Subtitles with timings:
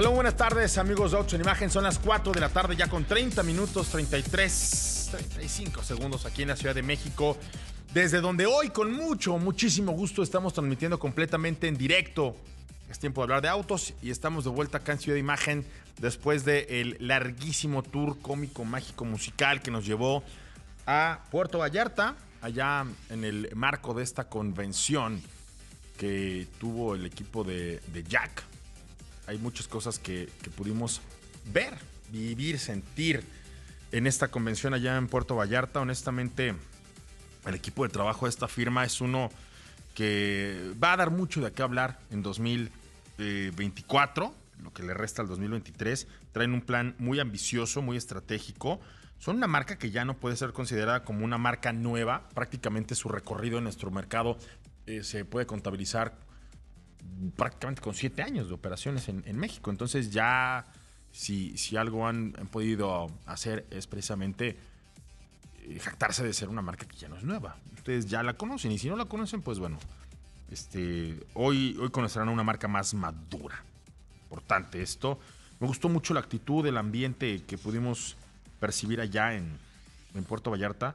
[0.00, 1.68] Hola, buenas tardes, amigos de Autos en Imagen.
[1.68, 6.48] Son las 4 de la tarde, ya con 30 minutos, 33, 35 segundos aquí en
[6.48, 7.36] la Ciudad de México.
[7.92, 12.34] Desde donde hoy, con mucho, muchísimo gusto, estamos transmitiendo completamente en directo.
[12.88, 15.66] Es tiempo de hablar de autos y estamos de vuelta acá en Ciudad de Imagen
[15.98, 20.24] después del larguísimo tour cómico, mágico, musical que nos llevó
[20.86, 25.20] a Puerto Vallarta, allá en el marco de esta convención
[25.98, 28.49] que tuvo el equipo de, de Jack
[29.30, 31.00] hay muchas cosas que, pudimos
[31.52, 31.78] ver,
[32.10, 33.22] vivir, sentir
[33.92, 35.80] en esta convención allá en Puerto Vallarta.
[35.80, 36.56] Honestamente,
[37.46, 39.30] el equipo de trabajo de esta firma es uno
[39.94, 44.34] que va a dar mucho de qué hablar en 2024,
[44.64, 46.08] lo que le resta al 2023.
[46.32, 48.80] Traen un plan muy ambicioso, muy estratégico.
[49.20, 52.28] Son una marca que ya no puede ser considerada como una marca nueva.
[52.34, 54.38] Prácticamente su recorrido en nuestro mercado
[54.86, 56.16] eh, se puede contabilizar
[57.36, 59.70] prácticamente con siete años de operaciones en, México.
[59.70, 60.66] Entonces ya
[61.12, 64.56] si, si algo han, podido hacer es precisamente
[65.62, 67.56] eh, jactarse de ser una marca que ya no es nueva.
[67.74, 69.78] Ustedes ya la conocen y si no la conocen, pues bueno,
[70.50, 73.62] este, hoy, hoy conocerán una marca más madura.
[74.24, 75.18] Importante esto.
[75.58, 78.16] Me gustó mucho la actitud, el ambiente que pudimos
[78.58, 79.58] percibir allá en,
[80.14, 80.94] en Puerto Vallarta.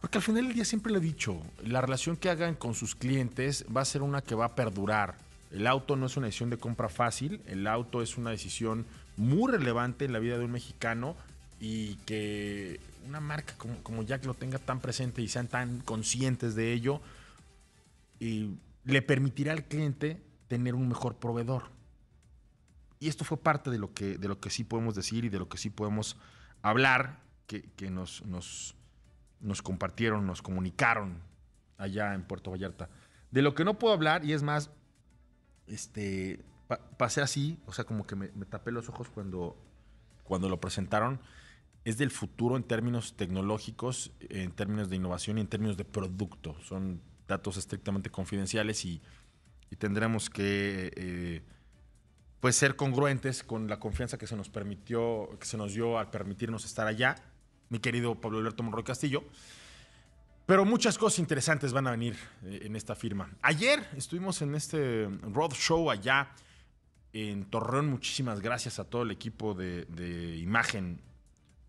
[0.00, 2.94] Porque al final del día siempre le he dicho, la relación que hagan con sus
[2.94, 5.16] clientes va a ser una que va a perdurar.
[5.50, 9.50] El auto no es una decisión de compra fácil, el auto es una decisión muy
[9.50, 11.16] relevante en la vida de un mexicano
[11.58, 16.72] y que una marca como, Jack lo tenga tan presente y sean tan conscientes de
[16.72, 17.02] ello,
[18.20, 21.64] le permitirá al cliente tener un mejor proveedor.
[23.00, 25.38] Y esto fue parte de lo que, de lo que sí podemos decir y de
[25.38, 26.16] lo que sí podemos
[26.62, 28.74] hablar, que, que nos, nos
[29.40, 31.18] nos compartieron, nos comunicaron
[31.78, 32.88] allá en Puerto Vallarta.
[33.30, 34.70] De lo que no puedo hablar, y es más,
[35.66, 36.44] este,
[36.96, 39.56] pasé así, o sea, como que me, tapé los ojos cuando,
[40.24, 41.20] cuando lo presentaron,
[41.84, 46.56] es del futuro en términos tecnológicos, en términos de innovación y en términos de producto.
[46.62, 49.00] Son datos estrictamente confidenciales y,
[49.78, 51.42] tendremos que eh,
[52.40, 56.10] pues ser congruentes con la confianza que se nos permitió, que se nos dio al
[56.10, 57.14] permitirnos estar allá
[57.70, 59.24] mi querido Pablo Alberto Monroy Castillo.
[60.44, 63.30] Pero muchas cosas interesantes van a venir eh, en esta firma.
[63.40, 66.32] Ayer estuvimos en este road show allá
[67.12, 67.88] en Torreón.
[67.88, 71.00] Muchísimas gracias a todo el equipo de, imagen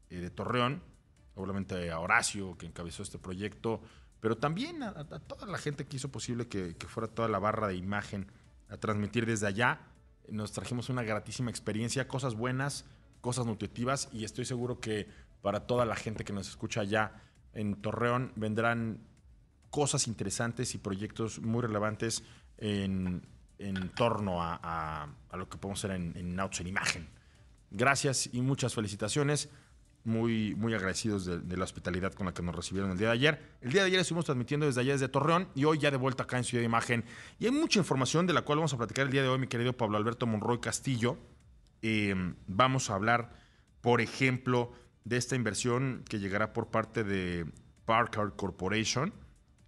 [0.10, 0.82] eh, de Torreón.
[1.36, 3.82] Obviamente a Horacio, que encabezó este proyecto.
[4.20, 7.68] Pero también a, toda la gente que hizo posible que, que, fuera toda la barra
[7.68, 8.32] de imagen
[8.70, 9.80] a transmitir desde allá.
[10.28, 12.86] Nos trajimos una gratísima experiencia, cosas buenas,
[13.22, 15.08] cosas nutritivas y estoy seguro que
[15.42, 17.14] para toda la gente que nos escucha allá
[17.54, 18.32] en Torreón.
[18.36, 19.00] Vendrán
[19.70, 22.24] cosas interesantes y proyectos muy relevantes
[22.58, 23.22] en,
[23.96, 27.22] torno a, lo que podemos hacer en, en Autos en Imagen.
[27.72, 29.50] Gracias y muchas felicitaciones.
[30.04, 33.56] Muy, muy agradecidos de, la hospitalidad con la que nos recibieron el día de ayer.
[33.62, 36.24] El día de ayer estuvimos transmitiendo desde allá, desde Torreón, y hoy ya de vuelta
[36.24, 37.06] acá en Ciudad de Imagen.
[37.38, 39.46] Y hay mucha información de la cual vamos a platicar el día de hoy, mi
[39.46, 41.20] querido Pablo Alberto Monroy Castillo.
[41.84, 42.16] Eh,
[42.48, 43.36] vamos a hablar,
[43.82, 44.74] por ejemplo,
[45.04, 47.46] de esta inversión que llegará por parte de
[47.86, 49.14] Parker Corporation.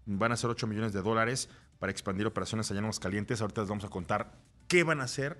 [0.05, 1.49] Van a ser 8 millones de dólares
[1.79, 3.41] para expandir operaciones allá en Calientes.
[3.41, 4.33] Ahorita les vamos a contar
[4.67, 5.37] qué van a hacer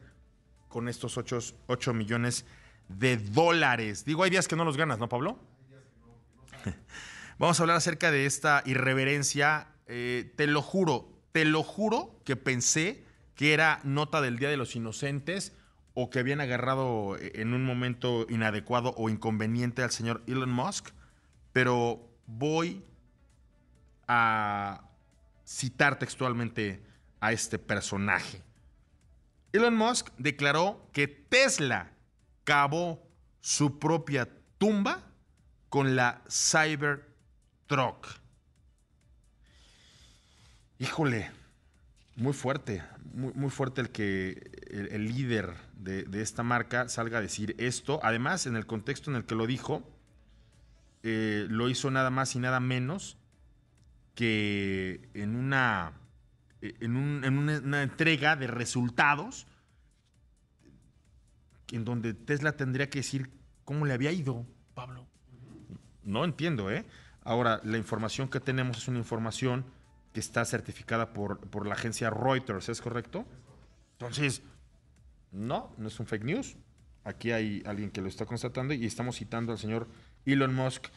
[0.67, 2.45] con estos 8, millones
[2.89, 4.05] de dólares.
[4.05, 5.39] Digo, hay días que no los ganas, ¿no, Pablo?
[7.37, 9.67] Vamos a hablar acerca de esta irreverencia.
[9.87, 13.03] Eh, te lo juro, te lo juro que pensé
[13.35, 15.53] que era nota del Día de los Inocentes
[15.93, 20.89] o que habían agarrado eh, en un momento inadecuado o inconveniente al señor Elon Musk,
[21.51, 22.83] pero voy
[24.07, 24.89] a
[25.45, 26.83] citar textualmente
[27.19, 28.41] a este personaje.
[29.51, 31.91] Elon Musk declaró que Tesla
[32.43, 33.07] cavó
[33.39, 34.27] su propia
[34.57, 35.03] tumba
[35.69, 38.07] con la Cybertruck.
[40.79, 41.31] Híjole,
[42.15, 42.83] muy fuerte,
[43.13, 45.53] muy, fuerte el que el, líder
[45.83, 47.99] de, esta marca salga a decir esto.
[48.03, 49.83] Además, en el contexto en el que lo dijo,
[51.03, 53.17] eh, lo hizo nada más y nada menos
[54.15, 55.93] que en una,
[56.61, 59.47] en, una, entrega de resultados
[61.71, 63.31] en donde Tesla tendría que decir
[63.65, 64.45] cómo le había ido,
[64.75, 65.07] Pablo.
[66.03, 66.85] No entiendo, ¿eh?
[67.23, 69.65] Ahora, la información que tenemos es una información
[70.13, 73.25] que está certificada por, por la agencia Reuters, ¿es correcto?
[73.93, 74.43] Entonces,
[75.33, 76.55] no, no es un fake news.
[77.03, 79.87] Aquí hay alguien que lo está constatando y estamos citando al señor
[80.25, 80.87] Elon Musk.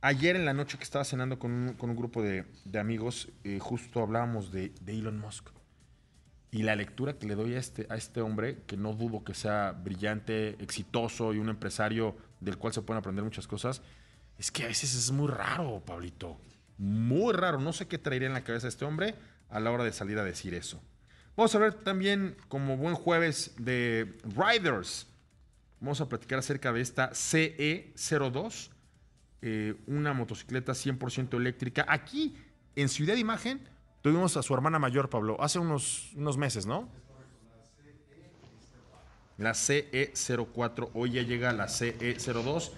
[0.00, 2.44] Ayer en la noche que estaba cenando con un, grupo de,
[2.78, 5.50] amigos, eh, justo hablábamos de, Elon Musk.
[6.50, 9.34] Y la lectura que le doy a este, a este hombre, que no dudo que
[9.34, 13.82] sea brillante, exitoso y un empresario del cual se pueden aprender muchas cosas,
[14.38, 16.38] es que a veces es muy raro, Pablito.
[16.76, 17.60] Muy raro.
[17.60, 19.14] No sé qué traería en la cabeza este hombre
[19.48, 20.82] a la hora de salir a decir eso.
[21.36, 25.08] Vamos a ver también, como buen jueves de Riders,
[25.80, 28.70] vamos a platicar acerca de esta CE02,
[29.42, 31.86] eh, una motocicleta 100% eléctrica.
[31.88, 32.36] Aquí,
[32.76, 33.60] en Ciudad Imagen,
[34.00, 36.88] tuvimos a su hermana mayor, Pablo, hace unos, unos meses, ¿no?
[39.36, 42.70] La CE04, hoy ya llega la CE02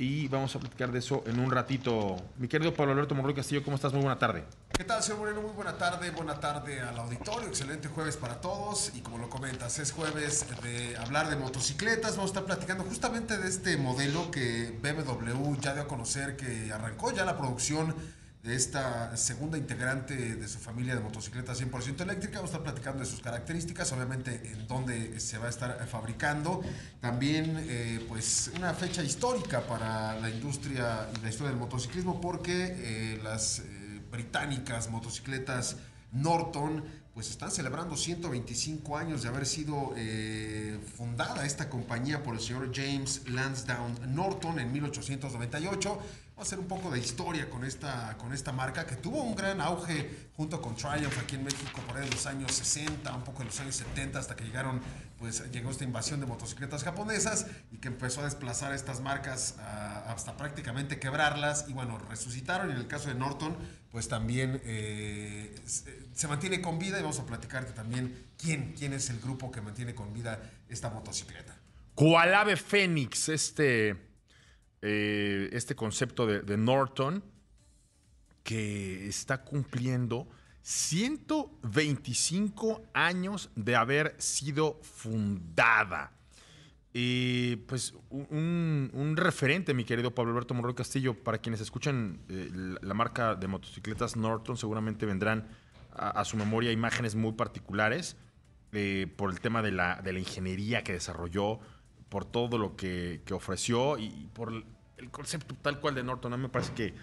[0.00, 2.16] y vamos a platicar de eso en un ratito.
[2.38, 3.92] Mi querido Pablo Alberto Morroy Castillo, ¿cómo estás?
[3.92, 4.44] Muy buena tarde.
[4.72, 5.42] ¿Qué tal, señor Moreno?
[5.42, 9.78] Muy buena tarde, buena tarde al auditorio, excelente jueves para todos y como lo comentas,
[9.78, 14.74] es jueves de hablar de motocicletas, vamos a estar platicando justamente de este modelo que
[14.82, 17.94] BMW ya dio a conocer que arrancó ya la producción
[18.42, 22.38] de esta segunda integrante de su familia de motocicletas 100% eléctrica.
[22.38, 26.62] Vamos a estar platicando de sus características, obviamente en dónde se va a estar fabricando.
[27.00, 32.76] También, eh, pues, una fecha histórica para la industria y la historia del motociclismo, porque
[32.78, 35.76] eh, las eh, británicas motocicletas
[36.12, 36.82] Norton
[37.12, 39.94] pues están celebrando 125 años de haber sido
[40.96, 45.98] fundada esta compañía por el señor James Lansdowne Norton en 1898
[46.40, 49.60] a hacer un poco de historia con esta, con esta marca que tuvo un gran
[49.60, 53.42] auge junto con Triumph aquí en México por ahí en los años 60, un poco
[53.42, 54.80] en los años 70 hasta que llegaron,
[55.18, 59.56] pues llegó esta invasión de motocicletas japonesas y que empezó a desplazar estas marcas
[60.06, 63.56] hasta prácticamente quebrarlas y bueno, resucitaron y en el caso de Norton
[63.92, 65.54] pues también eh,
[66.14, 69.60] se mantiene con vida y vamos a platicarte también quién, quién es el grupo que
[69.60, 70.40] mantiene con vida
[70.70, 71.54] esta motocicleta.
[71.94, 74.09] ¿Cuál ave Fénix, este
[74.82, 77.22] eh, este concepto de, Norton
[78.42, 80.26] que está cumpliendo
[80.62, 86.12] 125 años de haber sido fundada.
[86.92, 92.50] Y pues un, referente, mi querido Pablo Alberto Morro Castillo, para quienes escuchan eh,
[92.80, 95.46] la, marca de motocicletas Norton, seguramente vendrán
[95.92, 98.16] a, su memoria imágenes muy particulares
[98.72, 101.60] eh, por el tema de la, de la ingeniería que desarrolló,
[102.10, 106.34] por todo lo que, ofreció y por el concepto tal cual de Norton.
[106.34, 106.94] A mí me parece que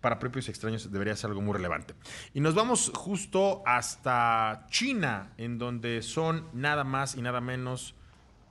[0.00, 1.94] para propios extraños debería ser algo muy relevante.
[2.34, 7.94] Y nos vamos justo hasta China, en donde son nada más y nada menos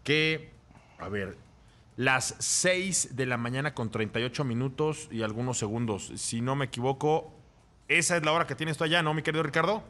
[0.03, 0.51] que,
[0.98, 1.38] a ver,
[1.98, 6.12] las 6 de la mañana con 38 minutos y algunos segundos.
[6.15, 7.33] Si no me equivoco,
[7.88, 9.83] esa es la hora que tienes tú allá, ¿no, mi querido Ricardo?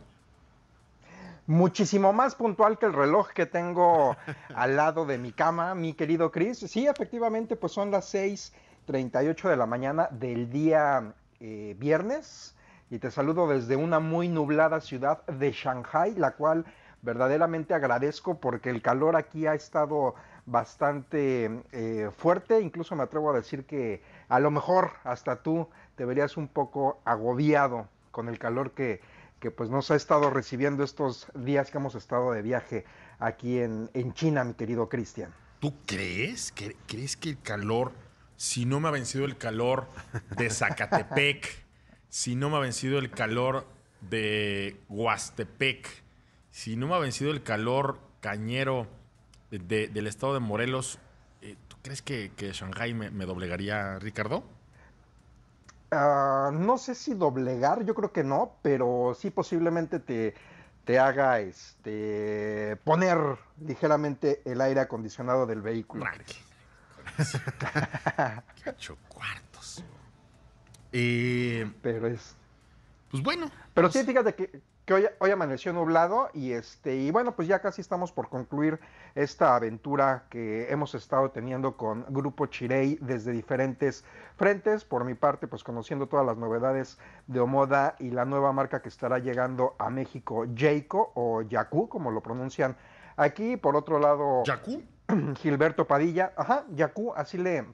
[1.48, 4.16] Muchísimo más puntual que el reloj que tengo
[4.56, 6.60] al lado de mi cama, mi querido Chris.
[6.60, 12.56] Sí, efectivamente, pues son las 6:38 de la mañana del día eh, viernes.
[12.90, 16.66] Y te saludo desde una muy nublada ciudad de Shanghai, la cual
[17.02, 20.16] verdaderamente agradezco porque el calor aquí ha estado
[20.46, 22.60] bastante eh, fuerte.
[22.60, 27.00] Incluso me atrevo a decir que a lo mejor hasta tú te verías un poco
[27.06, 29.02] agobiado con el calor que
[29.42, 32.86] que pues nos ha estado recibiendo estos días que hemos estado de viaje
[33.20, 35.34] aquí en, China, mi querido Cristian.
[35.60, 36.54] ¿Tú crees?
[36.86, 37.92] ¿Crees que el calor,
[38.38, 39.88] si no me ha vencido el calor
[40.38, 41.66] de Zacatepec,
[42.10, 43.66] si no me ha vencido el calor
[44.02, 45.88] de Huastepec,
[46.52, 48.88] si no me ha vencido el calor cañero
[49.50, 51.00] del estado de Morelos,
[51.42, 54.44] eh, ¿tú crees que, que Shanghai me, me doblegaría, Ricardo?
[55.92, 60.33] Ah, no sé si doblegar, yo creo que no, pero sí posiblemente te,
[60.86, 63.18] te haga este poner
[63.60, 66.06] ligeramente el aire acondicionado del vehículo.
[68.68, 69.83] ocho cuartos.
[70.94, 72.36] Eh, pero es.
[73.10, 73.52] Pues bueno.
[73.74, 77.48] Pero sí, pues fíjate que, que hoy, hoy, amaneció nublado y este y bueno pues
[77.48, 78.78] ya casi estamos por concluir
[79.16, 84.04] esta aventura que hemos estado teniendo con Grupo Chirei desde diferentes
[84.36, 84.83] frentes.
[84.83, 88.90] Por mi parte pues conociendo todas las novedades de Omoda y la nueva marca que
[88.90, 92.76] estará llegando a México Jayco o Yaku como lo pronuncian
[93.16, 93.56] aquí.
[93.56, 94.83] Por otro lado Yaku
[95.36, 97.66] Gilberto Padilla ajá Yaku así le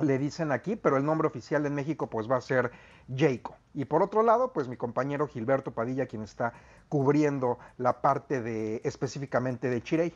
[0.00, 2.70] le dicen aquí, pero el nombre oficial en México pues va a ser
[3.14, 3.56] Jayco.
[3.74, 6.52] Y por otro lado, pues mi compañero Gilberto Padilla, quien está
[6.88, 10.14] cubriendo la parte de específicamente de Chirey.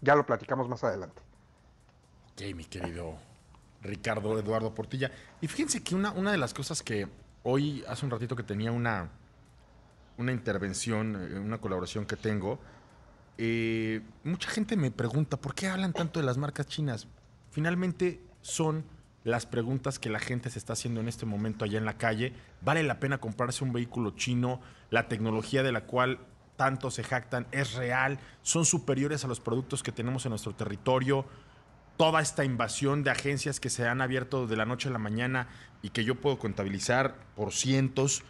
[0.00, 1.22] Ya lo platicamos más adelante.
[2.32, 3.16] Ok, mi querido
[3.82, 5.10] Ricardo Eduardo Portilla.
[5.40, 7.08] Y fíjense que una, una de las cosas que
[7.42, 9.10] hoy, hace un ratito que tenía una,
[10.16, 12.58] una intervención, eh, una colaboración que tengo,
[13.38, 17.06] eh, mucha gente me pregunta, ¿por qué hablan tanto de las marcas chinas?
[17.50, 18.84] Finalmente son
[19.24, 22.32] las preguntas que la gente se está haciendo en este momento allá en la calle.
[22.60, 24.60] ¿Vale la pena comprarse un vehículo chino?
[24.90, 26.18] La tecnología de la cual
[26.56, 31.24] tanto se jactan es real, son superiores a los productos que tenemos en nuestro territorio.
[31.96, 35.48] Toda esta invasión de agencias que se han abierto de la noche a la mañana
[35.82, 38.22] y que yo puedo contabilizar por cientos,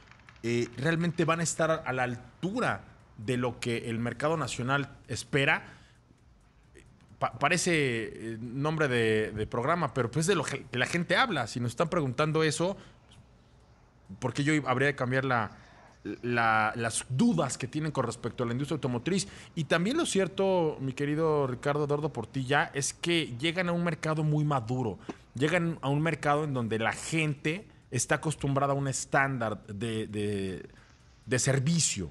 [0.42, 2.84] eh, realmente van a estar a la altura
[3.18, 5.64] de lo que el mercado nacional espera.
[7.22, 7.70] Pa- parece
[8.32, 11.46] eh, nombre de, programa, pero pues de lo que la gente habla.
[11.46, 12.76] Si nos están preguntando eso,
[14.18, 15.52] ¿por qué yo habría de cambiar la,
[16.22, 19.28] la- las dudas que tienen con respecto a la industria automotriz?
[19.54, 24.24] Y también lo cierto, mi querido Ricardo Eduardo Portilla, es que llegan a un mercado
[24.24, 24.98] muy maduro.
[25.36, 30.68] Llegan a un mercado en donde la gente está acostumbrada a un estándar de, de-
[31.24, 32.10] de servicio.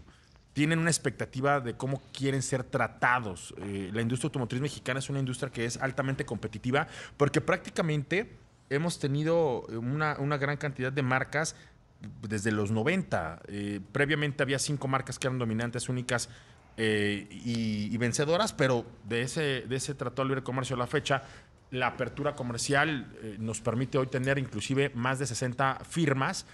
[0.53, 3.53] Tienen una expectativa de cómo quieren ser tratados.
[3.57, 8.37] Eh, la industria automotriz mexicana es una industria que es altamente competitiva porque prácticamente
[8.69, 11.55] hemos tenido una, gran cantidad de marcas
[12.21, 13.41] desde los 90.
[13.47, 16.29] Eh, previamente había cinco marcas que eran dominantes, únicas
[16.75, 21.23] eh, y, vencedoras, pero de ese, de ese Tratado de Libre Comercio a la fecha,
[21.69, 23.07] la apertura comercial
[23.39, 26.45] nos permite hoy tener inclusive más de 60 firmas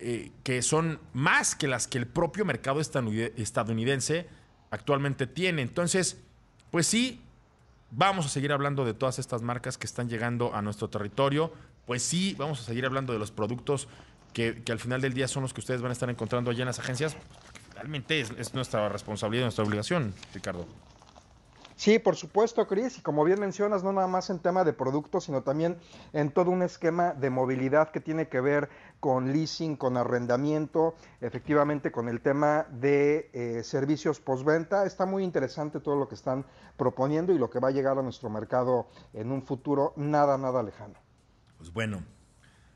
[0.00, 4.26] eh, que son más que las que el propio mercado estadounid- estadounidense
[4.70, 5.62] actualmente tiene.
[5.62, 6.18] Entonces,
[6.70, 7.20] pues sí,
[7.90, 11.52] vamos a seguir hablando de todas estas marcas que están llegando a nuestro territorio.
[11.86, 13.88] Pues sí, vamos a seguir hablando de los productos
[14.32, 16.66] que, al final del día son los que ustedes van a estar encontrando allá en
[16.66, 17.14] las agencias.
[17.14, 20.66] porque Finalmente es, es nuestra responsabilidad, nuestra obligación, Ricardo.
[21.80, 25.24] Sí, por supuesto, Cris, y como bien mencionas, no nada más en tema de productos,
[25.24, 25.78] sino también
[26.12, 28.68] en todo un esquema de movilidad que tiene que ver
[29.00, 34.84] con leasing, con arrendamiento, efectivamente con el tema de eh, servicios postventa.
[34.84, 36.44] Está muy interesante todo lo que están
[36.76, 40.62] proponiendo y lo que va a llegar a nuestro mercado en un futuro nada, nada
[40.62, 40.96] lejano.
[41.56, 42.04] Pues bueno,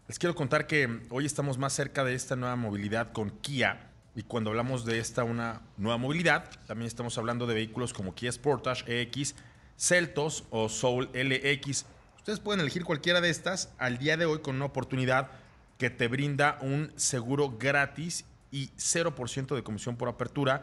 [0.09, 3.91] les quiero contar que hoy estamos más cerca de esta nueva movilidad con Kia.
[4.15, 8.31] Y cuando hablamos de esta una nueva movilidad, también estamos hablando de vehículos como Kia
[8.31, 9.35] Sportage EX,
[9.77, 11.87] Celtos o Soul LX.
[12.17, 15.31] Ustedes pueden elegir cualquiera de estas al día de hoy con una oportunidad
[15.79, 20.63] que te brinda un seguro gratis y 0% de comisión por apertura.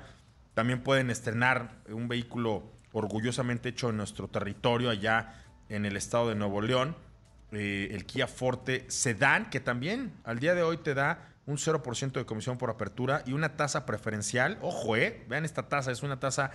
[0.53, 6.35] También pueden estrenar un vehículo orgullosamente hecho en nuestro territorio allá en el estado de
[6.35, 6.95] Nuevo León
[7.51, 12.13] eh, el Kia Forte Sedan, que también al día de hoy te da un 0%
[12.13, 14.57] de comisión por apertura y una tasa preferencial.
[14.61, 16.51] Ojo, eh, vean esta tasa, es una tasa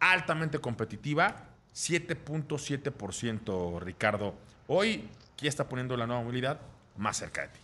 [0.00, 4.34] altamente competitiva, 7.7%, Ricardo.
[4.66, 6.60] Hoy Kia está poniendo la nueva movilidad
[6.96, 7.60] más cerca de ti.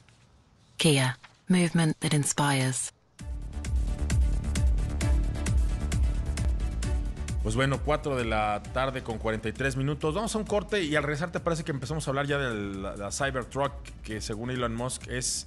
[0.76, 2.92] Kia, movement that inspires.
[7.42, 10.14] Pues bueno, 4 de la tarde con 43 minutos.
[10.14, 12.74] Vamos a un corte y al regresar te parece que empezamos a hablar ya de
[12.74, 15.44] la, la Cybertruck, que según Elon Musk es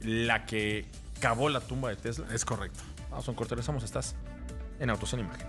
[0.00, 0.86] la que
[1.20, 2.26] cavó la tumba de Tesla.
[2.32, 2.80] Es correcto.
[3.10, 4.14] Vamos a un corte, regresamos, estás
[4.78, 5.48] en Autos en Imagen.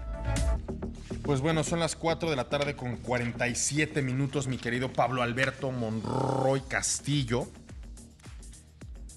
[1.24, 5.72] Pues bueno, son las 4 de la tarde con 47 minutos, mi querido Pablo Alberto
[5.72, 7.48] Monroy Castillo.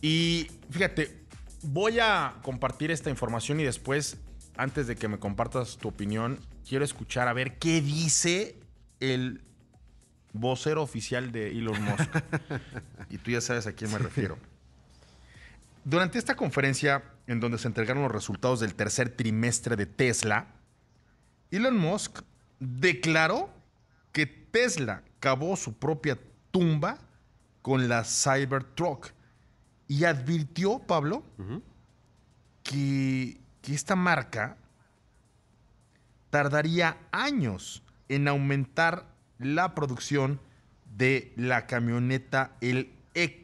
[0.02, 1.24] Y fíjate,
[1.62, 4.16] voy a compartir esta información y después,
[4.56, 8.56] antes de que me compartas tu opinión, quiero escuchar a ver qué dice
[8.98, 9.42] el
[10.32, 12.10] vocero oficial de Elon Musk.
[13.10, 14.38] y tú ya sabes a quién me refiero.
[15.84, 20.46] Durante esta conferencia, en donde se entregaron los resultados del tercer trimestre de Tesla,
[21.50, 22.20] Elon Musk
[22.58, 23.50] declaró
[24.12, 26.18] que Tesla cavó su propia
[26.50, 26.98] tumba
[27.62, 29.12] con la Cybertruck
[29.88, 31.24] y advirtió, Pablo,
[32.62, 34.56] que, que esta marca
[36.30, 39.06] tardaría años en aumentar
[39.38, 40.40] la producción
[40.96, 42.92] de la camioneta, el-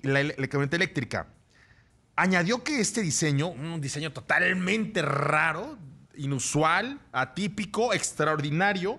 [0.03, 1.27] la- la camioneta eléctrica.
[2.17, 5.77] Añadió que este diseño, un diseño totalmente raro,
[6.17, 8.99] inusual, atípico, extraordinario,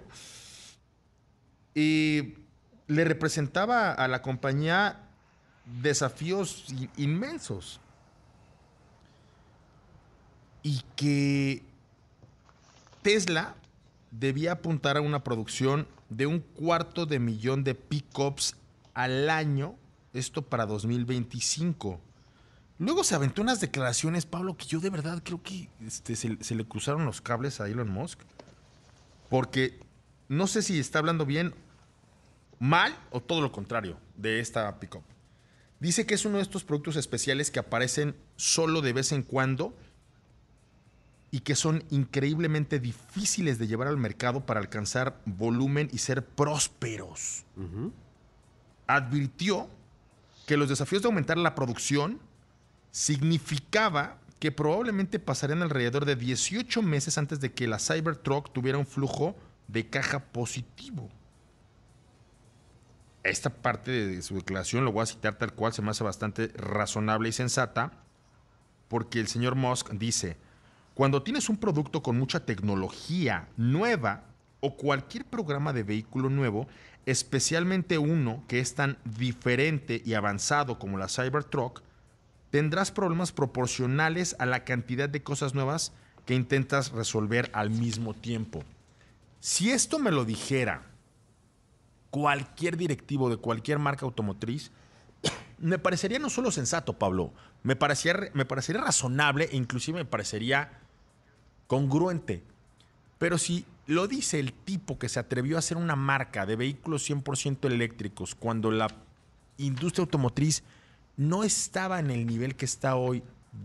[1.74, 2.36] y
[2.88, 5.10] le representaba a la compañía
[5.82, 7.80] desafíos in- inmensos.
[10.62, 11.64] Y que
[13.02, 13.56] Tesla
[14.12, 18.56] debía apuntar a una producción de un cuarto de millón de pickups
[18.94, 19.76] al año,
[20.14, 22.00] esto para 2025.
[22.80, 26.56] Luego se aventó unas declaraciones, Pablo, que yo de verdad creo que este, se, se
[26.56, 28.20] le cruzaron los cables a Elon Musk.
[29.30, 29.80] Porque
[30.30, 31.54] no sé si está hablando bien,
[32.60, 35.04] mal o todo lo contrario de esta pickup.
[35.80, 39.76] Dice que es uno de estos productos especiales que aparecen solo de vez en cuando
[41.30, 47.44] y que son increíblemente difíciles de llevar al mercado para alcanzar volumen y ser prósperos.
[48.88, 49.70] Advirtió
[50.46, 52.20] que los desafíos de aumentar la producción
[52.98, 58.88] significaba que probablemente pasarían alrededor de 18 meses antes de que la Cybertruck tuviera un
[58.88, 59.36] flujo
[59.68, 61.08] de caja positivo.
[63.22, 66.48] Esta parte de su declaración lo voy a citar tal cual, se me hace bastante
[66.56, 67.92] razonable y sensata,
[68.88, 70.36] porque el señor Musk dice,
[70.96, 74.24] cuando tienes un producto con mucha tecnología nueva
[74.60, 76.68] o cualquier programa de vehículo nuevo,
[77.06, 81.84] especialmente uno que es tan diferente y avanzado como la Cybertruck,
[82.50, 85.94] tendrás problemas proporcionales a la cantidad de cosas nuevas
[86.26, 88.64] que intentas resolver al mismo tiempo.
[89.40, 90.84] Si esto me lo dijera
[92.10, 94.72] cualquier directivo de cualquier marca automotriz,
[95.60, 100.80] me parecería no solo sensato, Pablo, me parecería, me parecería razonable e inclusive me parecería
[101.68, 102.44] congruente.
[103.18, 107.10] Pero si lo dice el tipo que se atrevió a hacer una marca de vehículos
[107.10, 108.88] 100% eléctricos cuando la
[109.58, 110.64] industria automotriz
[111.18, 113.24] no estaba en el nivel que está hoy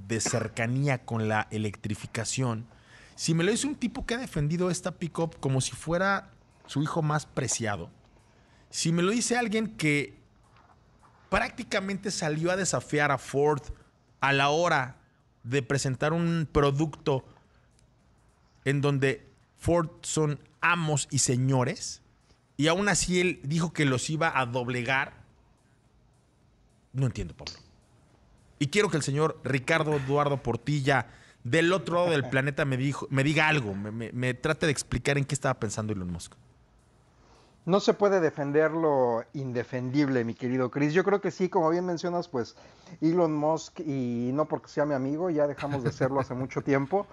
[0.08, 2.66] de cercanía con la electrificación,
[3.14, 6.30] si me lo dice un tipo que ha defendido esta pickup como si fuera
[6.66, 7.90] su hijo más preciado,
[8.70, 10.18] si me lo dice alguien que
[11.28, 13.62] prácticamente salió a desafiar a Ford
[14.20, 14.96] a la hora
[15.44, 17.24] de presentar un producto
[18.64, 19.28] en donde
[19.58, 22.02] Ford son amos y señores,
[22.56, 25.21] y aún así él dijo que los iba a doblegar,
[26.92, 27.54] no entiendo, Pablo.
[28.58, 31.08] Y quiero que el señor Ricardo Eduardo Portilla,
[31.42, 35.24] del otro lado del planeta, me, dijo, me diga algo, me, trate de explicar en
[35.24, 36.34] qué estaba pensando Elon Musk.
[37.64, 40.92] No se puede defender lo indefendible, mi querido Chris.
[40.92, 42.56] Yo creo que sí, como bien mencionas, pues
[43.00, 47.06] Elon Musk, y no porque sea mi amigo, ya dejamos de serlo hace mucho tiempo,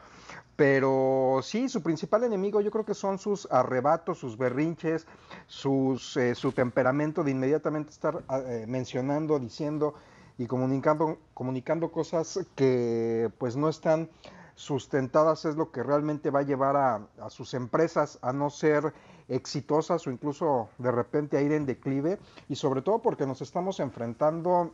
[0.60, 5.08] pero sí, su principal enemigo yo creo que son sus arrebatos, sus berrinches,
[5.48, 9.94] sus, eh, su temperamento de inmediatamente estar eh, mencionando, diciendo
[10.38, 14.10] y comunicando, comunicando cosas que pues no están
[14.56, 18.94] sustentadas, es lo que realmente va a llevar a sus empresas a no ser
[19.30, 23.80] exitosas o incluso de repente a ir en declive y sobre todo porque nos estamos
[23.80, 24.74] enfrentando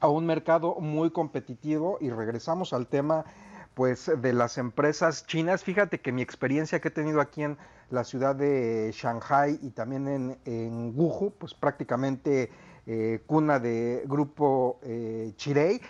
[0.00, 3.26] a un mercado muy competitivo y regresamos al tema
[3.74, 5.64] pues de las empresas chinas.
[5.64, 7.58] Fíjate que mi experiencia que he tenido aquí en
[7.90, 12.50] la ciudad de Shanghai y también en, en Wuhu, pues prácticamente
[12.86, 15.80] eh, cuna de grupo eh, Chirei,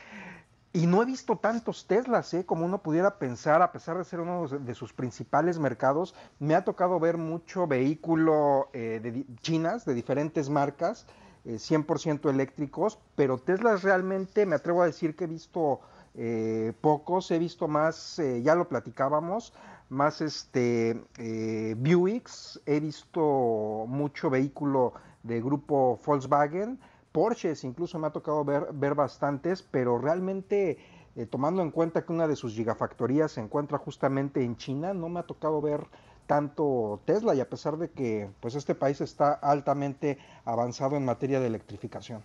[0.74, 2.46] y no he visto tantos Teslas, ¿eh?
[2.46, 6.14] como uno pudiera pensar, a pesar de ser uno de sus principales mercados.
[6.38, 11.06] Me ha tocado ver mucho vehículo eh, de chinas, de diferentes marcas,
[11.44, 15.80] eh, 100% eléctricos, pero Teslas realmente me atrevo a decir que he visto
[16.14, 19.52] eh, pocos, he visto más, eh, ya lo platicábamos,
[19.88, 26.78] más este eh, Buicks, he visto mucho vehículo de grupo Volkswagen
[27.12, 30.78] Porsches incluso me ha tocado ver, ver bastantes, pero realmente
[31.14, 35.10] eh, tomando en cuenta que una de sus gigafactorías se encuentra justamente en China, no
[35.10, 35.86] me ha tocado ver
[36.26, 41.38] tanto Tesla y a pesar de que pues este país está altamente avanzado en materia
[41.38, 42.22] de electrificación.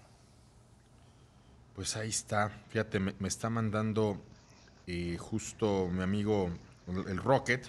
[1.78, 4.20] Pues ahí está, fíjate, me, me está mandando
[4.88, 6.50] eh, justo mi amigo
[6.88, 7.68] el, Rocket,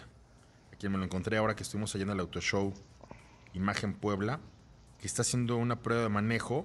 [0.73, 2.73] a quien me lo encontré ahora que estuvimos allá en el Auto Show
[3.53, 4.41] Imagen Puebla,
[4.99, 6.65] que está haciendo una prueba de manejo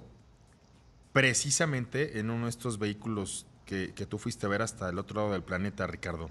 [1.12, 5.20] precisamente en uno de estos vehículos que, que, tú fuiste a ver hasta el otro
[5.20, 6.30] lado del planeta, Ricardo.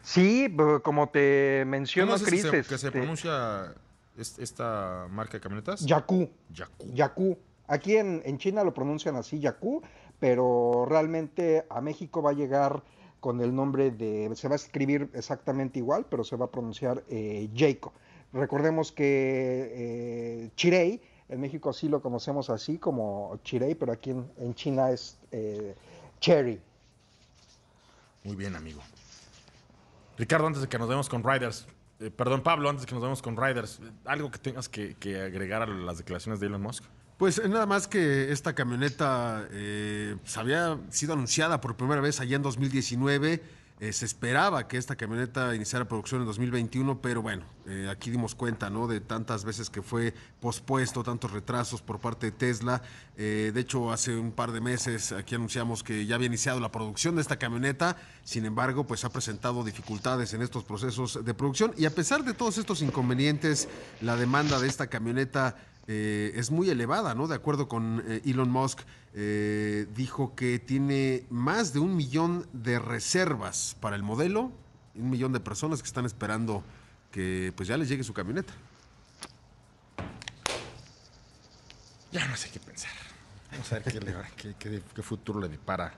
[0.00, 2.46] Sí, como te menciono, Cris.
[2.46, 2.64] Este...
[2.64, 3.74] que se pronuncia
[4.16, 5.84] esta marca de camionetas?
[5.84, 6.30] Yaku.
[6.48, 6.94] Yaku.
[6.94, 7.38] Yaku.
[7.72, 9.80] Aquí en, en, China lo pronuncian así, Yaku,
[10.20, 12.82] pero realmente a México va a llegar
[13.18, 17.02] con el nombre de, se va a escribir exactamente igual, pero se va a pronunciar
[17.08, 17.48] eh.
[18.34, 24.30] Recordemos que eh, Chirei en México sí lo conocemos así como chirei, pero aquí en,
[24.36, 25.74] en China es eh,
[26.20, 26.60] cherry.
[28.22, 28.82] Muy bien, amigo.
[30.18, 31.66] Ricardo, antes de que nos vemos con Riders,
[32.00, 35.22] eh, perdón, Pablo, antes de que nos vemos con Riders, ¿algo que tengas que, que,
[35.22, 36.84] agregar a las declaraciones de Elon Musk?
[37.22, 42.42] Pues nada más que esta camioneta eh, había sido anunciada por primera vez allá en
[42.42, 43.40] 2019
[43.82, 48.36] eh, se esperaba que esta camioneta iniciara producción en 2021, pero bueno, eh, aquí dimos
[48.36, 48.86] cuenta ¿no?
[48.86, 52.80] de tantas veces que fue pospuesto, tantos retrasos por parte de Tesla.
[53.16, 56.70] Eh, de hecho, hace un par de meses aquí anunciamos que ya había iniciado la
[56.70, 61.74] producción de esta camioneta, sin embargo, pues ha presentado dificultades en estos procesos de producción
[61.76, 63.68] y a pesar de todos estos inconvenientes,
[64.00, 65.56] la demanda de esta camioneta
[65.88, 67.26] eh, es muy elevada, ¿no?
[67.26, 68.80] De acuerdo con eh, Elon Musk,
[69.14, 74.52] eh, dijo que tiene más de un millón de reservas para el modelo,
[74.94, 76.62] un millón de personas que están esperando
[77.10, 78.52] que pues ya les llegue su camioneta.
[82.12, 82.92] Ya no sé qué pensar.
[83.50, 84.24] Vamos a ver
[84.58, 85.94] qué, futuro le depara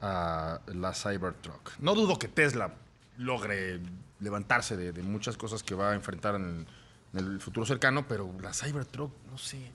[0.00, 1.72] a la Cybertruck.
[1.80, 2.72] No dudo que Tesla
[3.16, 3.80] logre
[4.20, 6.66] levantarse de, de muchas cosas que va a enfrentar en el,
[7.14, 9.70] en el futuro cercano, pero la Cybertruck, no sé.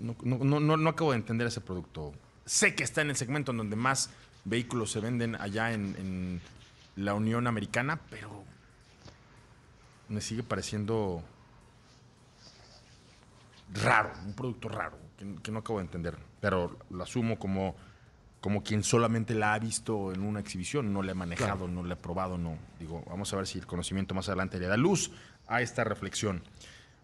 [0.00, 2.12] No, no, no, no- acabo de entender ese producto.
[2.44, 4.10] Sé que está en el segmento en donde más
[4.44, 6.40] vehículos se venden allá en, en
[6.96, 8.42] la Unión Americana, pero
[10.08, 11.22] me sigue pareciendo
[13.82, 16.16] raro, un producto raro, que, que no acabo de entender.
[16.40, 17.76] Pero lo asumo como,
[18.40, 21.94] como quien solamente la ha visto en una exhibición, no la he manejado, no la
[21.94, 22.58] he probado, no.
[22.78, 25.12] Digo, vamos a ver si el conocimiento más adelante le da luz
[25.54, 26.42] a esta reflexión.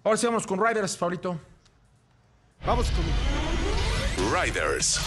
[0.04, 1.40] Ahora sí vamos con Riders, favorito.
[2.64, 5.00] Vamos con Riders.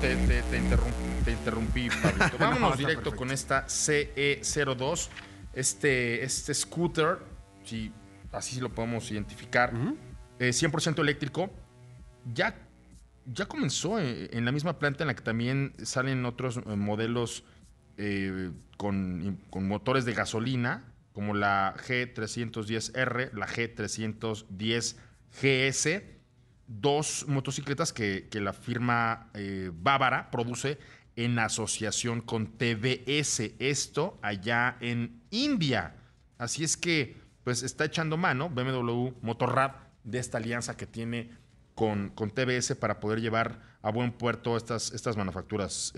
[0.00, 2.36] Te, te- te interrumpí, te interrumpí, Pablito.
[2.38, 5.08] Vámonos directo con esta CE02.
[5.54, 7.18] Este, este scooter,
[7.64, 7.90] si
[8.30, 9.72] así lo podemos identificar,
[10.38, 11.50] eh, 100% eléctrico.
[12.34, 12.54] Ya,
[13.26, 17.44] ya comenzó eh, en la misma planta en la que también salen otros eh, modelos
[17.98, 26.16] eh, con, motores de gasolina, como la G310R, la G310GS
[26.66, 30.78] dos motocicletas que, la firma eh, bávara produce
[31.14, 35.94] en asociación con TVS, esto allá en India.
[36.38, 39.72] Así es que, pues está echando mano BMW Motorrad
[40.04, 41.30] de esta alianza que tiene
[41.76, 45.92] con, con TVS para poder llevar a buen puerto estas, estas manufacturas,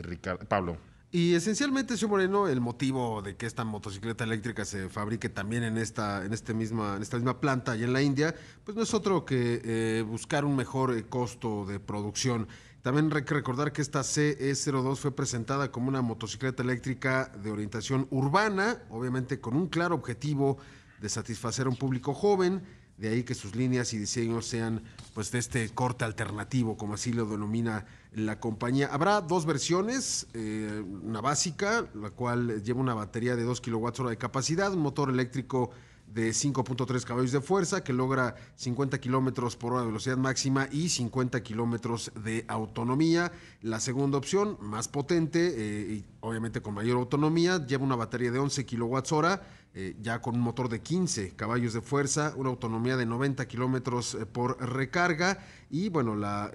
[0.48, 0.76] Pablo.
[1.10, 5.78] Y esencialmente, señor Moreno, el motivo de que esta motocicleta eléctrica se fabrique también en
[5.78, 8.92] esta, en este misma, en esta misma planta y en la India, pues no es
[8.92, 12.46] otro que eh, buscar un mejor eh, costo de producción.
[12.82, 18.06] También hay que recordar que esta CE02 fue presentada como una motocicleta eléctrica de orientación
[18.10, 20.58] urbana, obviamente con un claro objetivo
[21.00, 22.62] de satisfacer a un público joven,
[22.98, 24.82] de ahí que sus líneas y diseños sean
[25.14, 28.88] pues de este corte alternativo, como así lo denomina la compañía.
[28.92, 34.18] Habrá dos versiones, eh, una básica, la cual lleva una batería de 2 kWh de
[34.18, 35.70] capacidad, un motor eléctrico
[36.12, 40.88] de 5.3 caballos de fuerza que logra 50 kilómetros por hora de velocidad máxima y
[40.88, 43.32] 50 kilómetros de autonomía.
[43.62, 48.38] La segunda opción, más potente eh, y obviamente con mayor autonomía, lleva una batería de
[48.38, 49.42] 11 kilowatts hora,
[49.74, 54.14] eh, ya con un motor de 15 caballos de fuerza, una autonomía de 90 kilómetros
[54.14, 55.38] eh, por recarga
[55.70, 56.50] y bueno, la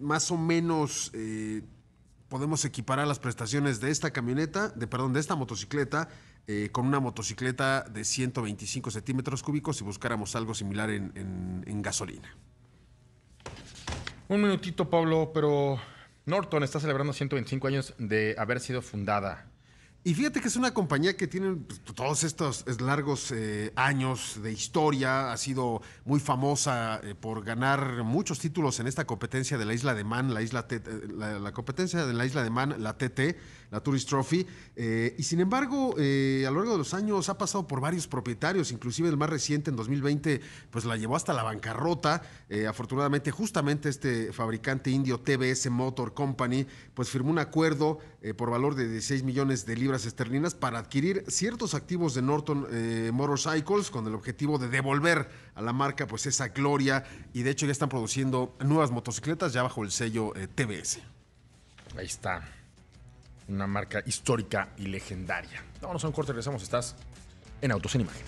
[0.00, 1.10] más o menos
[2.28, 6.08] podemos equiparar las prestaciones de esta camioneta, de perdón, de esta motocicleta
[6.52, 11.80] eh, con una motocicleta de 125 centímetros cúbicos y buscáramos algo similar en, en- en
[11.80, 12.28] gasolina.
[14.28, 15.78] Un minutito, Pablo, pero
[16.26, 19.46] Norton está celebrando 125 años de haber sido fundada.
[20.02, 24.40] Y fíjate que es una compañía que tiene pues, todos estos es, largos eh, años
[24.42, 29.66] de historia, ha sido muy famosa eh, por ganar muchos títulos en esta competencia de
[29.66, 30.80] la isla de Man, la, isla T-
[31.14, 33.36] la, la competencia de la isla de Man, la TT,
[33.70, 37.38] la Tourist Trophy, eh, y sin embargo eh, a lo largo de los años ha
[37.38, 41.42] pasado por varios propietarios, inclusive el más reciente en 2020 pues la llevó hasta la
[41.42, 47.98] bancarrota, Eh, afortunadamente justamente este fabricante indio TBS Motor Company pues firmó un acuerdo
[48.36, 52.66] por valor de 16 millones de libras esterlinas para adquirir ciertos activos de Norton
[53.12, 57.66] Motorcycles con el objetivo de devolver a la marca pues esa gloria y de hecho
[57.66, 60.98] ya están produciendo nuevas motocicletas ya bajo el sello TBS.
[61.96, 62.59] Ahí está.
[63.50, 65.64] Una marca histórica y legendaria.
[65.80, 66.62] Vámonos a un corte, regresamos.
[66.62, 66.94] Estás
[67.60, 68.22] en Autos en Imagen.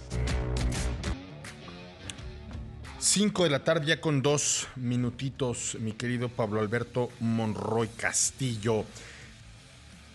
[2.99, 8.85] 5 de la tarde, ya con dos minutitos, mi querido Pablo Alberto Monroy Castillo.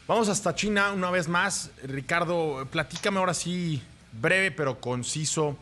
[0.07, 1.71] Vamos hasta China una vez más.
[1.83, 5.57] Ricardo, platícame ahora sí, breve pero conciso.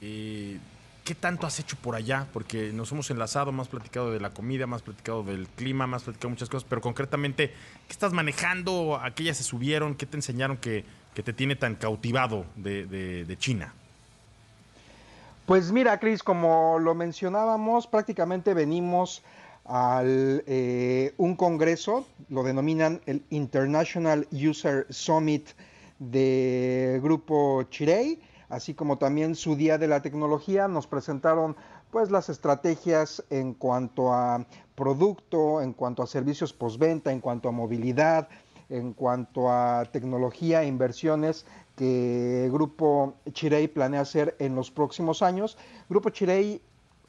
[0.00, 0.58] eh,
[1.04, 2.28] ¿Qué tanto has hecho por allá?
[2.32, 6.30] Porque nos hemos enlazado, más platicado de la comida, más platicado del clima, más platicado
[6.30, 8.96] muchas cosas, pero concretamente, ¿qué estás manejando?
[8.96, 9.96] ¿A qué ya se subieron?
[9.96, 10.84] ¿Qué te enseñaron que,
[11.14, 13.74] te tiene tan cautivado de China?
[15.46, 19.22] Pues mira, Cris, como lo mencionábamos, prácticamente venimos
[19.64, 25.48] al eh, un congreso, lo denominan el International User Summit
[25.98, 28.20] de Grupo Chirey,
[28.52, 30.68] así como también su Día de la Tecnología.
[30.68, 31.56] Nos presentaron
[31.90, 37.52] pues las estrategias en cuanto a producto, en cuanto a servicios postventa, en cuanto a
[37.52, 38.28] movilidad,
[38.68, 45.56] en cuanto a tecnología e inversiones que Grupo Chirey planea hacer en los próximos años.
[45.88, 46.60] Grupo Chirey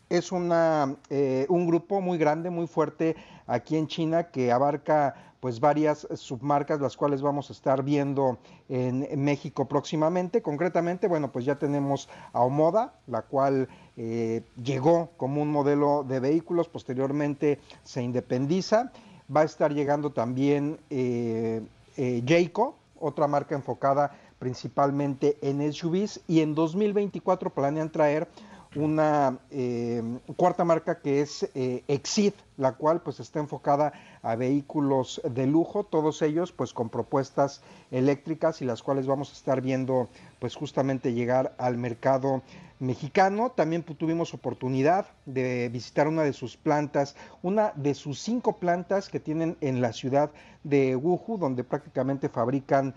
[0.10, 5.60] es una, eh, un grupo muy grande, muy fuerte aquí en China que abarca pues
[5.60, 8.38] varias submarcas las cuales vamos a estar viendo
[8.69, 10.41] en México próximamente.
[10.41, 16.21] Concretamente, bueno, pues ya tenemos a Omoda, la cual eh, llegó como un modelo de
[16.21, 18.93] vehículos, posteriormente se independiza.
[19.36, 21.62] Va a estar llegando también eh,
[21.97, 28.27] eh, Jayco, otra marca enfocada principalmente en SUVs, y en 2024 planean traer
[28.75, 30.01] una eh,
[30.36, 35.83] cuarta marca que es eh, Exit, la cual pues está enfocada a vehículos de lujo,
[35.83, 40.09] todos ellos pues con propuestas eléctricas y las cuales vamos a estar viendo
[40.39, 42.41] pues justamente llegar al mercado
[42.79, 43.51] mexicano.
[43.51, 49.19] También tuvimos oportunidad de visitar una de sus plantas, una de sus cinco plantas que
[49.19, 50.31] tienen en la ciudad
[50.63, 52.93] de Wuhu, donde prácticamente fabrican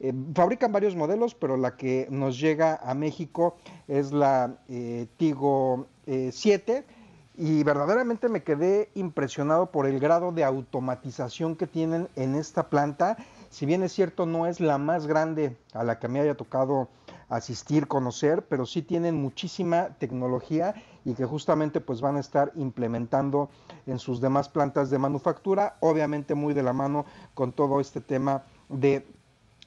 [0.00, 5.88] eh, fabrican varios modelos, pero la que nos llega a México es la eh, Tigo
[6.06, 6.84] 7 eh,
[7.36, 13.18] y verdaderamente me quedé impresionado por el grado de automatización que tienen en esta planta.
[13.50, 16.88] Si bien es cierto, no es la más grande a la que me haya tocado
[17.28, 23.50] asistir, conocer, pero sí tienen muchísima tecnología y que justamente pues van a estar implementando
[23.86, 28.44] en sus demás plantas de manufactura, obviamente muy de la mano con todo este tema
[28.68, 29.06] de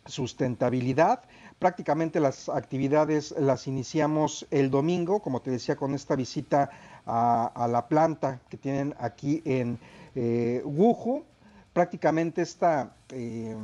[0.06, 1.24] sustentabilidad.
[1.60, 6.70] Prácticamente las actividades las iniciamos el domingo, como te decía, con esta visita
[7.06, 9.80] a, la planta que tienen aquí en
[10.16, 11.24] eh, Wuhu.
[11.74, 13.56] Prácticamente esta, eh,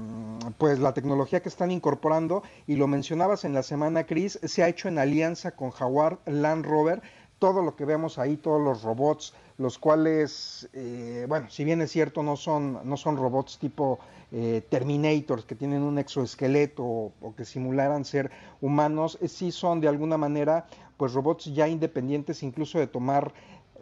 [0.57, 4.67] pues la tecnología que están incorporando, y lo mencionabas en la semana, Chris, se ha
[4.67, 7.01] hecho en alianza con Jaguar Land Rover.
[7.39, 11.91] Todo lo que vemos ahí, todos los robots, los cuales, eh, bueno, si bien es
[11.91, 13.99] cierto, no son, no son robots tipo
[14.31, 18.29] eh, Terminators que tienen un exoesqueleto o, que simularan ser
[18.61, 23.33] humanos, eh, sí son de alguna manera pues robots ya independientes incluso de tomar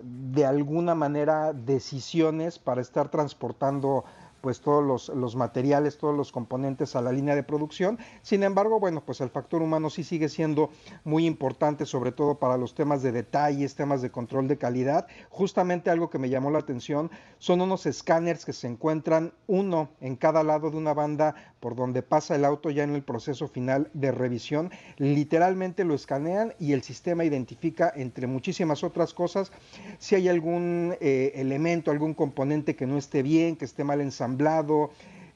[0.01, 4.05] de alguna manera decisiones para estar transportando
[4.41, 7.99] pues todos los, los, materiales, todos los componentes a la línea de producción.
[8.21, 10.69] Sin embargo, bueno, pues el factor humano sí sigue siendo
[11.03, 15.07] muy importante, sobre todo para los temas de detalles, temas de control de calidad.
[15.29, 20.15] Justamente algo que me llamó la atención son unos escáneres que se encuentran uno en
[20.15, 23.89] cada lado de una banda por donde pasa el auto ya en el proceso final
[23.93, 24.71] de revisión.
[24.97, 29.51] Literalmente lo escanean y el sistema identifica, entre muchísimas otras cosas,
[29.97, 34.36] si hay algún eh, elemento, algún componente que no esté bien, que esté mal ensamblado,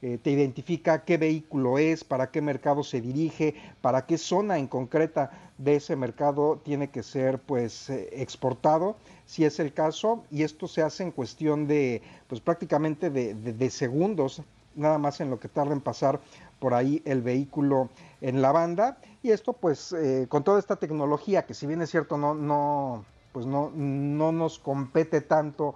[0.01, 4.67] eh, te identifica qué vehículo es, para qué mercado se dirige, para qué zona en
[4.67, 10.43] concreta de ese mercado tiene que ser pues eh, exportado, si es el caso, y
[10.43, 14.41] esto se hace en cuestión de pues prácticamente de segundos
[14.75, 16.19] nada más en lo que tarda en pasar
[16.59, 17.89] por ahí el vehículo
[18.21, 18.97] en la banda.
[19.23, 23.05] Y esto pues eh, con toda esta tecnología que si bien es cierto no, no,
[23.31, 25.75] pues no, no nos compete tanto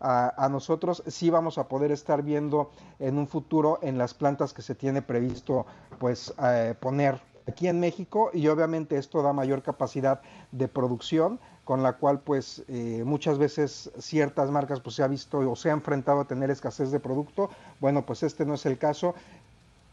[0.00, 4.62] a, nosotros, sí vamos a poder estar viendo en un futuro en las plantas que
[4.62, 5.66] se tiene previsto
[5.98, 10.20] pues eh, poner aquí en México y obviamente esto da mayor capacidad
[10.52, 15.38] de producción con la cual pues eh, muchas veces ciertas marcas pues se ha visto
[15.38, 17.48] o se ha enfrentado a tener escasez de producto.
[17.78, 19.14] Bueno, pues este no es el caso.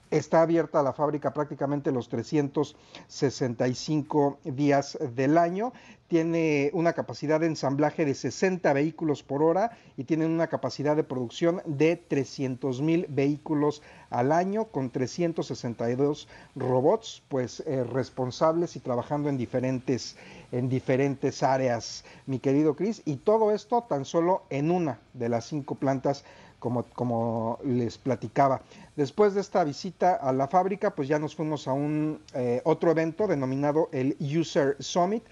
[0.10, 5.74] Está abierta la fábrica prácticamente los 365 días del año.
[6.08, 11.04] Tiene una capacidad de ensamblaje de 60 vehículos por hora y tiene una capacidad de
[11.04, 19.28] producción de 300 mil vehículos al año con 362 robots pues eh, responsables y trabajando
[19.28, 20.16] en diferentes,
[20.54, 23.02] en diferentes áreas, mi querido Chris.
[23.04, 26.24] Y todo esto tan solo en una de las cinco plantas
[26.60, 28.62] como, les platicaba.
[28.96, 32.92] Después de esta visita a la fábrica, pues ya nos fuimos a un eh, otro
[32.92, 35.24] evento denominado el User Summit,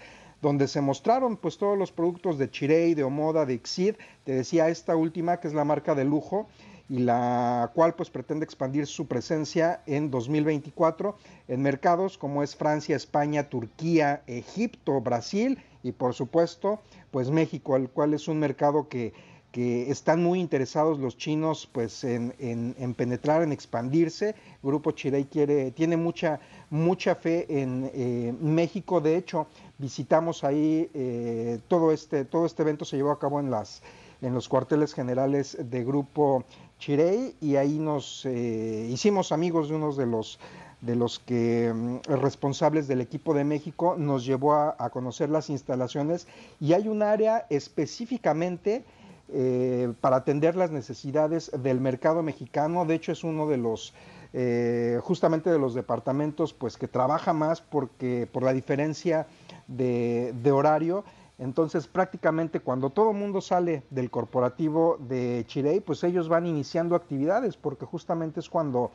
[0.42, 4.68] donde se mostraron pues todos los productos de Chirei, de Omoda, de Exid, te decía
[4.68, 6.46] esta última que es la marca de lujo
[6.88, 11.16] y la cual pues pretende expandir su presencia en 2024
[11.48, 17.88] en mercados como es Francia, España, Turquía, Egipto, Brasil y por supuesto pues México, el
[17.88, 19.14] cual es un mercado que
[19.56, 24.34] que están muy interesados los chinos pues en, penetrar, en expandirse.
[24.62, 29.00] Grupo Chirey quiere, tiene mucha, mucha fe en eh, México.
[29.00, 29.46] De hecho,
[29.78, 33.82] visitamos ahí eh, todo este, todo este evento se llevó a cabo en las
[34.20, 36.44] en los cuarteles generales de Grupo
[36.78, 40.38] Chirey y ahí nos eh, hicimos amigos de unos de los
[40.82, 45.48] de los que mm, responsables del equipo de México nos llevó a, a conocer las
[45.48, 46.26] instalaciones
[46.60, 48.84] y hay un área específicamente
[49.28, 52.84] eh, para atender las necesidades del mercado mexicano.
[52.84, 53.92] De hecho, es uno de los,
[54.32, 59.26] eh, justamente de los departamentos, pues que trabaja más porque por la diferencia
[59.66, 61.04] de, horario.
[61.38, 67.56] Entonces, prácticamente cuando todo mundo sale del corporativo de Chile, pues ellos van iniciando actividades,
[67.56, 68.92] porque justamente es cuando,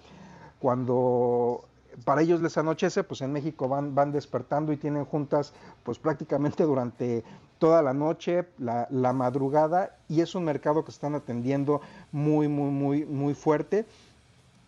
[0.59, 1.65] cuando
[2.05, 6.63] para ellos les anochece, pues en México van, van despertando y tienen juntas, pues prácticamente
[6.63, 7.23] durante
[7.61, 11.79] toda la noche, la, la madrugada, y es un mercado que están atendiendo
[12.11, 13.85] muy, muy, muy, muy fuerte.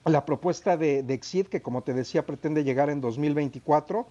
[0.06, 4.06] La propuesta de, de Exit, que como te decía, pretende llegar en 2024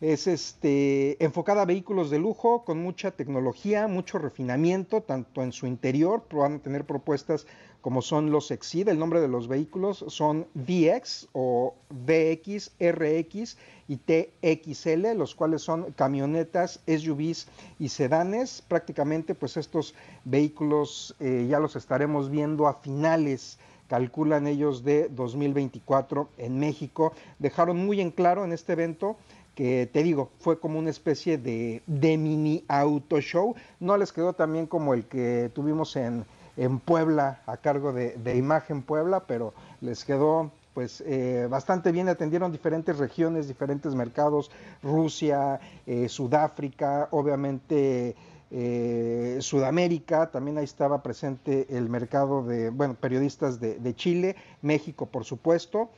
[0.00, 5.66] es este, enfocada a vehículos de lujo con mucha tecnología, mucho refinamiento, tanto en su
[5.66, 7.46] interior, van a tener propuestas
[7.86, 13.98] como son los Exceed, el nombre de los vehículos son VX o VX, RX y
[13.98, 17.46] TXL, los cuales son camionetas, SUVs
[17.78, 18.60] y sedanes.
[18.66, 19.94] Prácticamente pues estos
[20.24, 27.12] vehículos eh, ya los estaremos viendo a finales calculan ellos de 2024 en México.
[27.38, 29.16] Dejaron muy en claro en este evento
[29.54, 33.54] que te digo, fue como una especie de, de mini auto show.
[33.78, 38.36] No les quedó también como el que tuvimos en, en Puebla, a cargo de, de,
[38.36, 44.50] Imagen Puebla, pero les quedó pues eh, bastante bien, atendieron diferentes regiones, diferentes mercados,
[44.82, 48.14] Rusia, eh, Sudáfrica, obviamente
[48.50, 55.06] eh, Sudamérica, también ahí estaba presente el mercado de, bueno, periodistas de, de Chile, México
[55.06, 55.88] por supuesto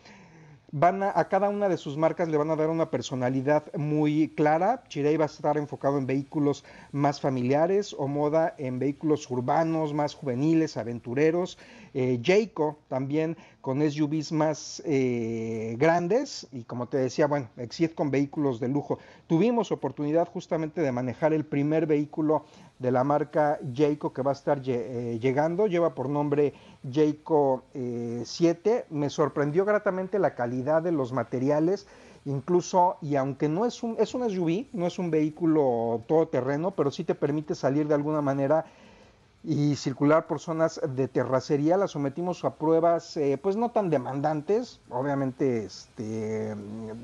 [0.71, 4.29] van a, a, cada una de sus marcas le van a dar una personalidad muy
[4.29, 4.83] clara.
[4.89, 10.15] Chirei va a estar enfocado en vehículos más familiares o moda en vehículos urbanos, más
[10.15, 11.59] juveniles, aventureros.
[11.95, 18.11] Eh, Jayco también con SUVs más eh, grandes y como te decía, bueno, Exit con
[18.11, 18.99] vehículos de lujo.
[19.27, 22.45] Tuvimos oportunidad justamente de manejar el primer vehículo
[22.79, 26.55] de la marca Jayco que va a estar eh, llegando, lleva por nombre
[26.91, 27.65] Jayco
[28.25, 28.71] 7.
[28.71, 31.87] Eh, Me sorprendió gratamente la calidad de los materiales,
[32.25, 36.91] incluso, y aunque no es un, es un SUV, no es un vehículo todoterreno, pero
[36.91, 38.65] sí te permite salir de alguna manera
[39.45, 41.77] y circular por zonas de terracería.
[41.77, 46.55] La sometimos a pruebas, eh, pues no tan demandantes, obviamente este,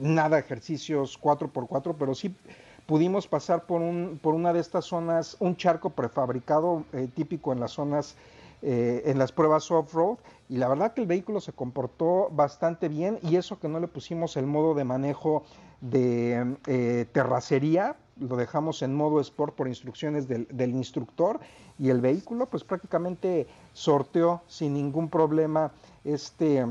[0.01, 2.35] nada ejercicios 4x4, pero sí
[2.87, 7.61] pudimos pasar por, un, por una de estas zonas, un charco prefabricado eh, típico en
[7.61, 8.17] las zonas,
[8.63, 10.19] eh, en las pruebas off-road,
[10.49, 13.89] y la verdad que el vehículo se comportó bastante bien, y eso que no le
[13.89, 15.45] pusimos el modo de manejo
[15.81, 21.41] de eh, terracería, lo dejamos en modo sport por instrucciones del, del, instructor,
[21.79, 25.73] y el vehículo pues prácticamente sorteó sin ningún problema
[26.05, 26.65] este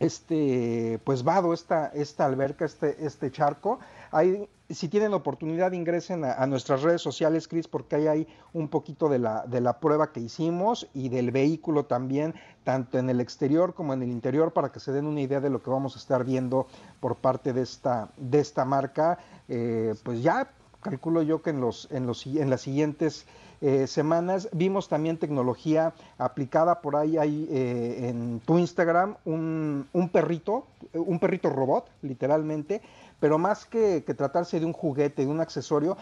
[0.00, 3.78] este pues vado esta, esta alberca, este, este charco.
[4.10, 8.68] Hay si tienen la oportunidad, ingresen a, nuestras redes sociales, Cris, porque ahí hay un
[8.68, 13.20] poquito de la, de la prueba que hicimos y del vehículo también, tanto en el
[13.20, 15.96] exterior como en el interior, para que se den una idea de lo que vamos
[15.96, 16.66] a estar viendo
[17.00, 19.18] por parte de esta, de esta marca.
[19.48, 20.50] Eh, pues ya
[20.80, 23.26] calculo yo que en, los, en, los, en las siguientes
[23.60, 30.08] eh, semanas vimos también tecnología aplicada por ahí, hay eh, en tu Instagram un, un
[30.10, 32.82] perrito, un perrito robot, literalmente,
[33.24, 35.96] pero más que, tratarse de un juguete, de un accesorio,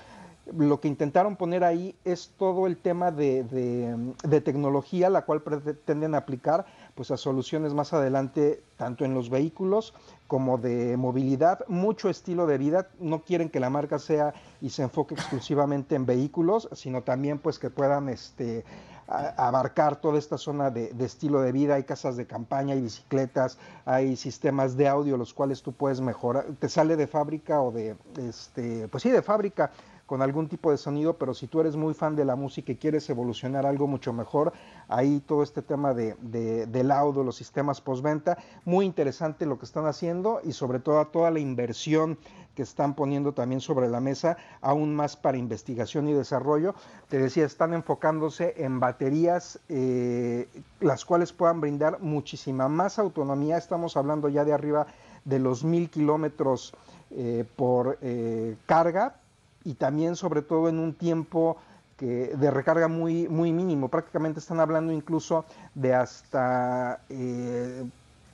[0.58, 6.66] lo que intentaron poner ahí es todo el tema de, tecnología, la cual pretenden aplicar
[6.96, 9.94] pues, a soluciones más adelante, tanto en los vehículos
[10.26, 12.88] como de movilidad, mucho estilo de vida.
[12.98, 17.61] No quieren que la marca sea y se enfoque exclusivamente en vehículos, sino también pues,
[17.61, 18.64] que puedan este,
[19.07, 21.75] abarcar toda esta zona de, de, estilo de vida.
[21.75, 26.47] Hay casas de campaña, hay bicicletas, hay sistemas de audio, los cuales tú puedes mejorar.
[26.59, 29.71] Te sale de fábrica o de, este, pues sí, de fábrica
[30.12, 32.77] con algún tipo de sonido, pero si tú eres muy fan de la música y
[32.77, 34.53] quieres evolucionar algo mucho mejor,
[34.87, 39.64] ahí todo este tema de, de, del audio, los sistemas postventa, muy interesante lo que
[39.64, 42.18] están haciendo y sobre todo toda la inversión
[42.55, 46.75] que están poniendo también sobre la mesa, aún más para investigación y desarrollo.
[47.09, 50.46] Te decía, están enfocándose en baterías, eh,
[50.81, 53.57] las cuales puedan brindar muchísima más autonomía.
[53.57, 54.88] Estamos hablando ya de arriba
[55.25, 56.75] de los mil kilómetros
[57.12, 59.21] eh, por eh, carga
[59.64, 61.57] y también sobre todo en un tiempo
[61.96, 63.88] que de recarga muy, muy mínimo.
[63.88, 65.44] Prácticamente están hablando incluso
[65.75, 67.85] de hasta eh,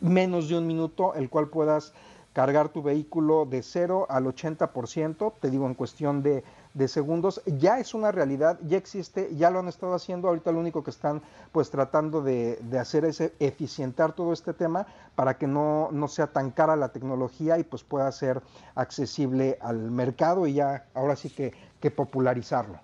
[0.00, 1.92] menos de un minuto, el cual puedas
[2.32, 7.78] cargar tu vehículo de 0 al 80%, te digo en cuestión de, de, segundos, ya
[7.78, 11.22] es una realidad, ya existe, ya lo han estado haciendo, ahorita lo único que están
[11.52, 16.28] pues tratando de, de hacer es eficientar todo este tema para que no, no, sea
[16.28, 18.42] tan cara la tecnología y pues pueda ser
[18.74, 22.80] accesible al mercado y ya ahora sí que, que popularizarlo.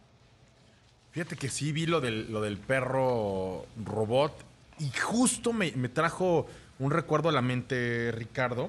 [1.12, 4.32] Fíjate que sí vi lo del, lo del perro robot
[4.80, 6.46] y justo me, me trajo
[6.78, 8.68] un recuerdo a la mente, Ricardo,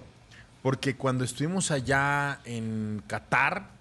[0.61, 3.74] porque cuando estuvimos allá en Qatar,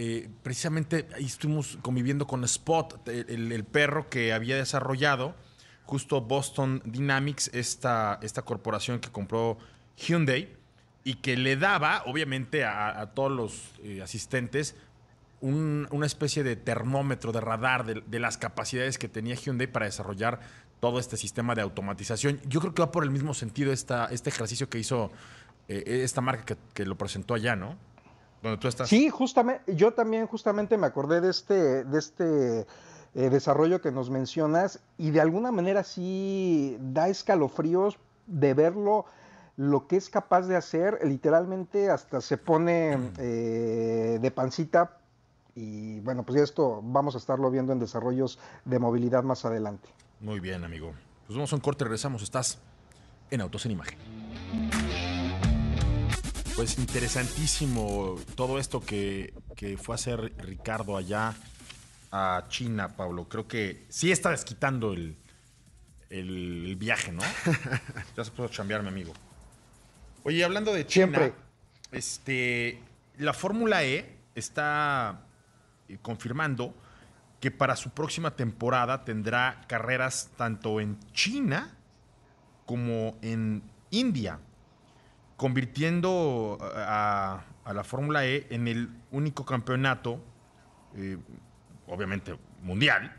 [0.00, 5.34] eh, precisamente ahí estuvimos conviviendo con Spot, el, perro que había desarrollado
[5.86, 9.58] justo Boston Dynamics, esta, esta corporación que compró
[9.96, 10.54] Hyundai
[11.02, 14.76] y que le daba, obviamente, a, todos los eh, asistentes
[15.40, 20.38] un- una especie de termómetro, de radar de, las capacidades que tenía Hyundai para desarrollar
[20.78, 22.40] todo este sistema de automatización.
[22.46, 25.10] Yo creo que va por el mismo sentido este ejercicio que hizo
[25.66, 27.76] eh, esta marca que, que lo presentó allá, ¿no?
[28.42, 28.88] Donde tú estás.
[28.88, 32.66] Sí, justamente, yo también justamente me acordé de este, de este
[33.14, 39.06] eh, desarrollo que nos mencionas y de alguna manera sí da escalofríos de verlo,
[39.56, 44.98] lo que es capaz de hacer, literalmente hasta se pone eh, de pancita
[45.56, 49.88] y bueno, pues ya esto vamos a estarlo viendo en desarrollos de movilidad más adelante.
[50.20, 50.92] Muy bien, amigo.
[51.26, 52.22] Pues vamos a un corte, regresamos.
[52.22, 52.58] Estás
[53.30, 53.98] en Autos en Imagen.
[56.58, 61.32] Pues interesantísimo todo esto que, que fue a hacer Ricardo allá
[62.10, 63.28] a China, Pablo.
[63.28, 65.16] Creo que sí está desquitando el,
[66.10, 67.22] el- el viaje, ¿no?
[68.16, 69.12] ya se pudo chambear, mi amigo.
[70.24, 71.34] Oye, hablando de China, Siempre.
[71.92, 72.82] este,
[73.18, 75.20] la Fórmula E está
[75.88, 76.74] eh, confirmando
[77.38, 81.72] que para su próxima temporada tendrá carreras tanto en China
[82.66, 84.40] como en India,
[85.38, 90.20] convirtiendo a, la Fórmula E en el único campeonato,
[90.96, 91.16] eh,
[91.86, 93.14] obviamente mundial,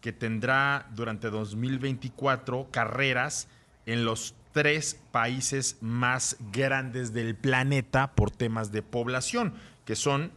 [0.00, 3.48] que tendrá durante 2024 carreras
[3.86, 10.32] en los tres países más grandes del planeta por temas de población, que son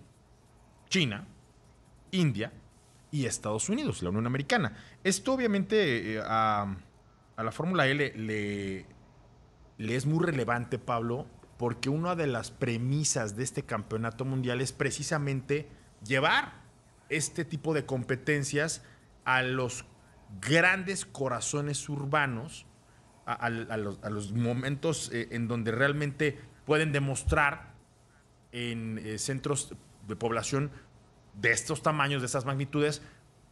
[0.89, 1.25] China,
[2.11, 2.53] India
[3.09, 4.77] y Estados Unidos, la Unión Americana.
[5.03, 6.75] Esto obviamente eh, a,
[7.35, 8.85] a la Fórmula E le,
[9.81, 11.27] le- es muy relevante, Pablo,
[11.57, 15.67] porque una de las premisas de este campeonato mundial es precisamente
[16.05, 16.53] llevar
[17.09, 18.83] este tipo de competencias
[19.25, 19.85] a los
[20.41, 22.65] grandes corazones urbanos,
[23.25, 27.73] a los momentos eh, en donde realmente pueden demostrar
[28.51, 29.75] en eh, centros
[30.07, 30.71] de población
[31.39, 33.01] de estos tamaños, de estas magnitudes,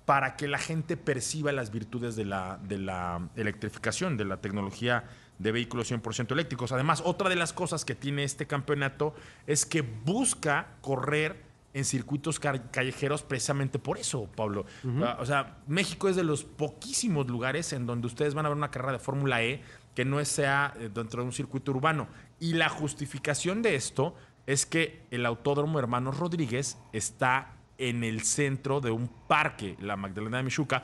[0.05, 5.03] para que la gente perciba las virtudes de la, de la electrificación, de la tecnología
[5.39, 6.71] de vehículos 100% eléctricos.
[6.71, 9.15] Además, otra de las cosas que tiene este campeonato
[9.47, 14.65] es que busca correr en circuitos ca- callejeros precisamente por eso, Pablo.
[15.03, 18.57] Ah, O sea, México es de los poquísimos lugares en donde ustedes van a ver
[18.57, 19.61] una carrera de Fórmula E
[19.95, 22.07] que no sea eh, dentro de un circuito urbano.
[22.39, 24.15] Y la justificación de esto
[24.45, 30.37] es que el Autódromo Hermanos Rodríguez está en el centro de un parque, la Magdalena
[30.37, 30.81] de Michuca.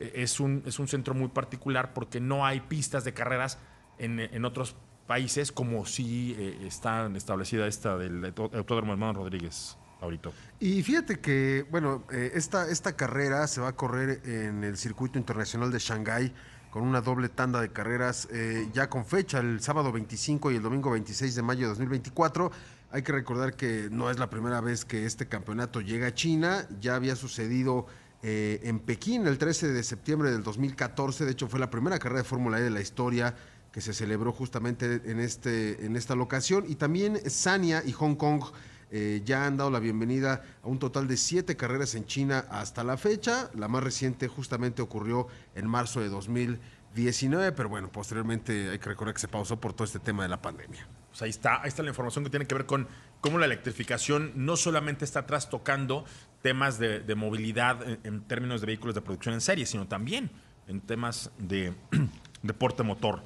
[0.00, 3.58] Eh, Es un, es un centro muy particular porque no hay pistas de carreras
[3.98, 4.76] en, otros
[5.06, 10.30] países como si está establecida esta del Autódromo Hermanos Rodríguez ahorita.
[10.60, 15.18] Y fíjate que, bueno, eh, esta, esta carrera se va a correr en el circuito
[15.18, 16.32] internacional de Shanghái
[16.70, 20.62] con una doble tanda de carreras eh, ya con fecha, el sábado 25 y el
[20.62, 22.50] domingo 26 de mayo de 2024.
[22.90, 26.66] Hay que recordar que no es la primera vez que este campeonato llega a China,
[26.80, 27.86] ya había sucedido
[28.22, 32.22] eh, en Pekín el 13 de septiembre del 2014, de hecho fue la primera carrera
[32.22, 33.34] de Fórmula E de la historia
[33.74, 36.64] que se celebró justamente en, este, en esta locación.
[36.68, 38.44] Y también Sanya y Hong Kong
[38.92, 42.84] eh, ya han dado la bienvenida a un total de siete carreras en China hasta
[42.84, 43.50] la fecha.
[43.56, 49.12] La más reciente justamente ocurrió en marzo de 2019, pero bueno, posteriormente hay que recordar
[49.12, 50.86] que se pausó por todo este tema de la pandemia.
[51.10, 52.86] Pues ahí está, ahí está la información que tiene que ver con
[53.20, 56.04] cómo la electrificación no solamente está trastocando
[56.42, 60.30] temas de, de movilidad en, en términos de vehículos de producción en serie, sino también
[60.68, 61.74] en temas de
[62.44, 63.24] deporte motor.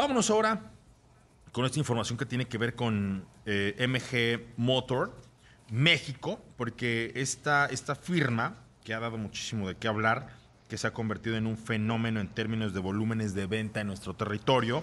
[0.00, 0.62] Vámonos ahora
[1.52, 5.14] con esta información que tiene que ver con eh, MG Motor
[5.70, 10.30] México, porque esta, esta firma, que ha dado muchísimo de qué hablar,
[10.70, 14.14] que se ha convertido en un fenómeno en términos de volúmenes de venta en nuestro
[14.14, 14.82] territorio,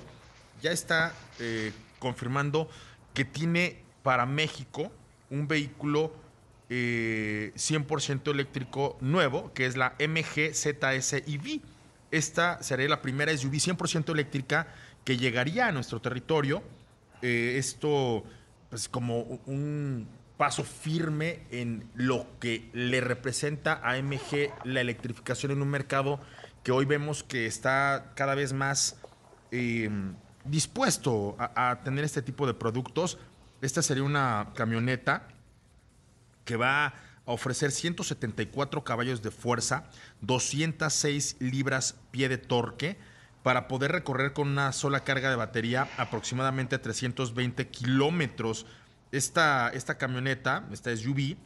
[0.62, 2.70] ya está eh, confirmando
[3.16, 4.92] que tiene para México
[5.32, 6.14] un vehículo
[6.70, 11.62] eh, 100% eléctrico nuevo, que es la MG ZS EV.
[12.12, 14.68] Esta sería la primera SUV 100% eléctrica
[15.08, 16.62] que llegaría a nuestro territorio.
[17.22, 18.26] Eh, esto,
[18.70, 20.06] pues, como un
[20.36, 26.20] paso firme en lo que le representa a MG la electrificación en un mercado
[26.62, 28.98] que hoy vemos que está cada vez más
[29.52, 29.90] eh,
[30.44, 33.18] dispuesto a tener este tipo de productos.
[33.62, 35.30] Esta sería una camioneta
[36.44, 36.94] que va a
[37.24, 39.90] ofrecer 174 caballos de fuerza,
[40.20, 42.98] 206 libras pie de torque,
[43.48, 48.66] para poder recorrer con una sola carga de batería aproximadamente 320 kilómetros.
[49.14, 51.38] Esta, esta camioneta, esta SUV,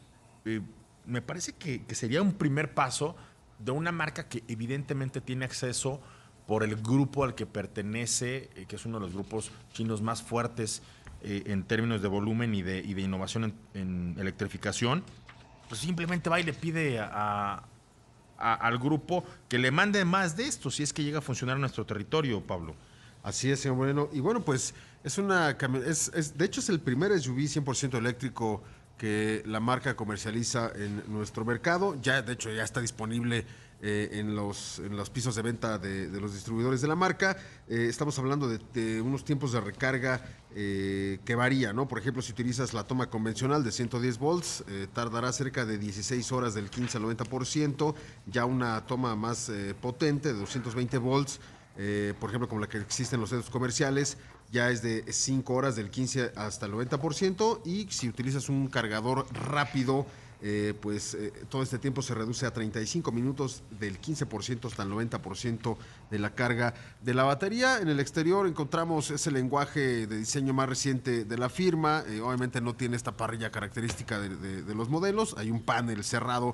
[0.46, 0.62] eh,
[1.06, 3.16] me parece que, sería un primer paso
[3.60, 6.02] de una marca que evidentemente tiene acceso
[6.48, 10.24] por el grupo al que pertenece, eh, que es uno de los grupos chinos más
[10.24, 10.82] fuertes
[11.22, 15.04] eh, en términos de volumen y de, y de innovación en, en electrificación,
[15.70, 17.62] pues simplemente va y le pide a-
[18.42, 21.56] a- al grupo que le mande más de esto, si es que llega a funcionar
[21.56, 22.76] en nuestro territorio, Pablo.
[23.24, 24.10] Así es, señor Moreno.
[24.12, 24.74] Y bueno, pues
[25.04, 25.52] es una
[25.86, 28.64] es, es- de hecho es el primer SUV 100% eléctrico
[28.98, 31.96] que la marca comercializa en nuestro mercado.
[32.02, 33.46] Ya, de hecho, ya está disponible
[33.84, 37.36] eh, en, los, en los pisos de venta de, los distribuidores de la marca.
[37.68, 40.24] Eh, estamos hablando de, unos tiempos de recarga
[40.56, 41.88] eh, que varía, ¿no?
[41.88, 44.64] Por ejemplo, si utilizas la toma convencional de 110 volts,
[44.94, 47.96] tardará cerca de 16 horas del 15 al 90%.
[48.28, 49.52] Ya una toma más
[49.82, 51.40] potente de 220 volts
[52.20, 54.18] por ejemplo, como la que existe en los centros comerciales,
[54.52, 59.26] ya es de 5 horas del 15 hasta el 90%, y si utilizas un cargador
[59.34, 60.06] rápido,
[60.44, 64.90] eh, pues eh, todo este tiempo se reduce a 35 minutos del 15% hasta el
[64.90, 65.78] 90%
[66.10, 67.78] de la carga de la batería.
[67.78, 72.60] En el exterior encontramos ese lenguaje de diseño más reciente de la firma, eh, obviamente
[72.60, 76.54] no tiene esta parrilla característica de, los modelos, hay un panel cerrado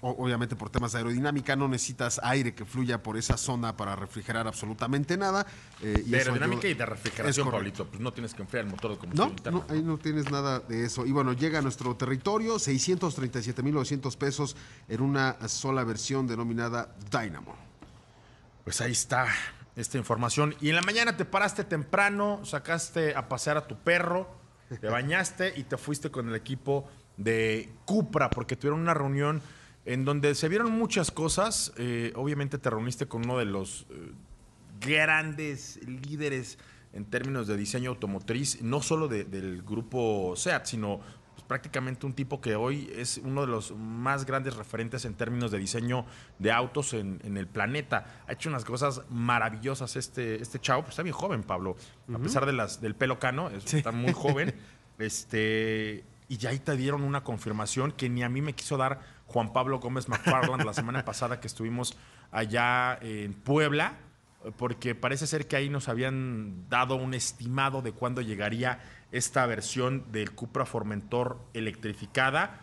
[0.00, 4.46] obviamente por temas de aerodinámica, no necesitas aire que fluya por esa zona para refrigerar
[4.46, 5.46] absolutamente nada.
[5.82, 7.50] eh, y De aerodinámica ayuda- y de refrigeración.
[7.50, 7.86] Pablito.
[7.86, 9.64] Pues no tienes que enfriar el motor de No, combustión interna.
[9.68, 11.04] no, ahí no tienes nada de eso.
[11.06, 14.56] Y bueno, llega a nuestro territorio 637.900 pesos
[14.88, 17.54] en una sola versión denominada Dynamo.
[18.64, 19.26] Pues ahí está
[19.76, 20.54] esta información.
[20.60, 24.28] Y en la mañana te paraste temprano, sacaste a pasear a tu perro,
[24.80, 29.40] te bañaste y te fuiste con el equipo de Cupra porque tuvieron una reunión
[29.86, 31.72] en donde se vieron muchas cosas.
[31.78, 34.12] Eh, obviamente te reuniste con uno de los eh,
[34.80, 36.58] grandes líderes
[36.92, 41.00] en términos de diseño automotriz, no solo de- del grupo SEAT, sino
[41.34, 45.50] pues, prácticamente un tipo que hoy es uno de los más grandes referentes en términos
[45.50, 46.06] de diseño
[46.38, 48.22] de autos en, en el planeta.
[48.26, 51.76] Ha hecho unas cosas maravillosas este, este chavo, pues está bien joven, Pablo,
[52.14, 54.54] a pesar de las, del pelo cano, es- está muy joven.
[54.98, 59.00] Este, y ya ahí te dieron una confirmación que ni a mí me quiso dar
[59.26, 61.96] Juan Pablo Gómez McFarland la semana pasada que estuvimos
[62.30, 63.98] allá en Puebla,
[64.56, 68.80] porque parece ser que ahí nos habían dado un estimado de cuándo llegaría
[69.12, 72.60] esta versión del Cupra Formentor electrificada.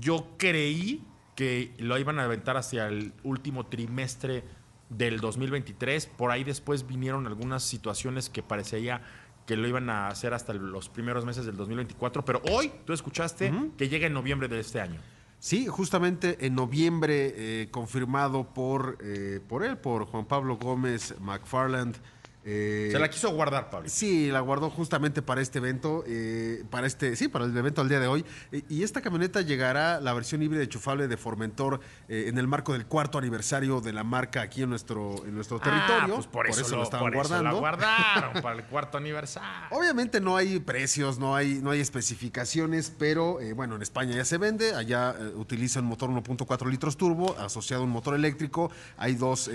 [0.00, 1.04] Yo creí
[1.36, 4.44] que lo iban a aventar hacia el último trimestre
[4.88, 6.06] del 2023.
[6.06, 9.02] Por ahí después vinieron algunas situaciones que parecía
[9.46, 12.24] que lo iban a hacer hasta los primeros meses del 2024.
[12.24, 15.00] Pero hoy tú escuchaste que llega en noviembre de este año.
[15.40, 21.96] Sí, justamente en noviembre, eh, confirmado por, eh, por él, por Juan Pablo Gómez McFarland.
[22.44, 23.88] Eh, Se la quiso guardar, Pablo.
[23.88, 27.88] Sí, la guardó justamente para este evento, eh, para este, sí, para el evento al
[27.88, 28.24] día de hoy.
[28.50, 32.72] Eh, y esta camioneta llegará, la versión híbrida enchufable de Formentor, eh, en el marco
[32.72, 36.14] del cuarto aniversario de la marca aquí en nuestro, en nuestro territorio.
[36.14, 37.60] Ah, pues por, eso, lo, estaban por eso la guardando.
[37.60, 39.68] guardaron para el cuarto aniversario.
[39.70, 44.38] Obviamente no hay precios, no hay, no hay especificaciones, pero bueno, en España ya se
[44.38, 49.50] vende, allá utiliza un motor 1.4 litros turbo asociado a un motor eléctrico, hay dos,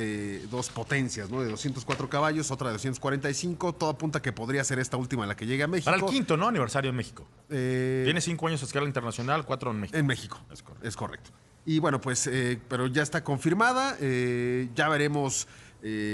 [0.50, 1.42] dos potencias, ¿no?
[1.42, 5.46] De 204 caballos, otra de 245, todo apunta que podría ser esta última la que
[5.46, 5.92] llegue a México.
[5.92, 6.48] Para el quinto, ¿no?
[6.48, 7.28] Aniversario en México.
[7.50, 9.98] Eh, Tiene cinco años a escala internacional, cuatro en México.
[9.98, 10.88] en México, Es correcto.
[10.88, 11.32] es correcto.
[11.66, 15.48] Y bueno, pues, eh, pero ya está confirmada, eh, ya veremos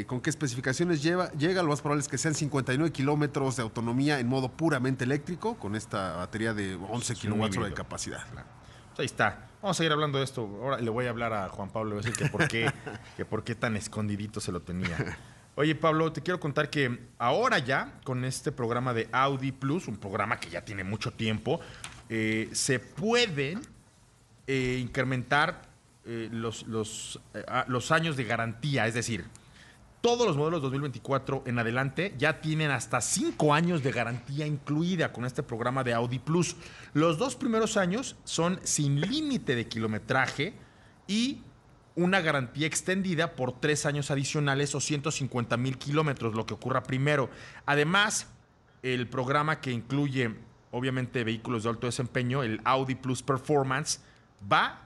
[0.05, 4.20] con qué especificaciones lleva, llega, lo más probable es que sean 59 kilómetros de autonomía
[4.20, 8.20] en modo puramente eléctrico, con esta batería de 11 Es un kilowatts de capacidad.
[8.34, 9.47] Pues ahí está.
[9.62, 10.41] Vamos a seguir hablando de esto.
[10.62, 12.70] Ahora le voy a hablar a Juan Pablo, decir que por qué,
[13.16, 14.97] que por qué tan escondidito se lo tenía.
[15.55, 19.97] Oye, Pablo, te quiero contar que ahora ya, con este programa de Audi Plus, un
[19.97, 21.59] programa que ya tiene mucho tiempo,
[22.07, 23.61] eh, se pueden
[24.47, 25.63] eh, incrementar
[26.05, 28.87] eh, los, los, años de garantía.
[28.87, 29.25] Es decir,
[29.99, 35.25] todos los modelos 2024 en adelante ya tienen hasta 5 años de garantía incluida con
[35.25, 36.55] este programa de Audi Plus.
[36.93, 40.53] Los dos primeros años son sin límite de kilometraje
[41.07, 41.41] y
[41.95, 47.29] una garantía extendida por tres años adicionales o 150 mil kilómetros, lo que ocurra primero.
[47.65, 48.27] Además,
[48.83, 50.35] el programa que incluye,
[50.71, 53.99] obviamente, vehículos de alto desempeño, el Audi Plus Performance,
[54.51, 54.81] va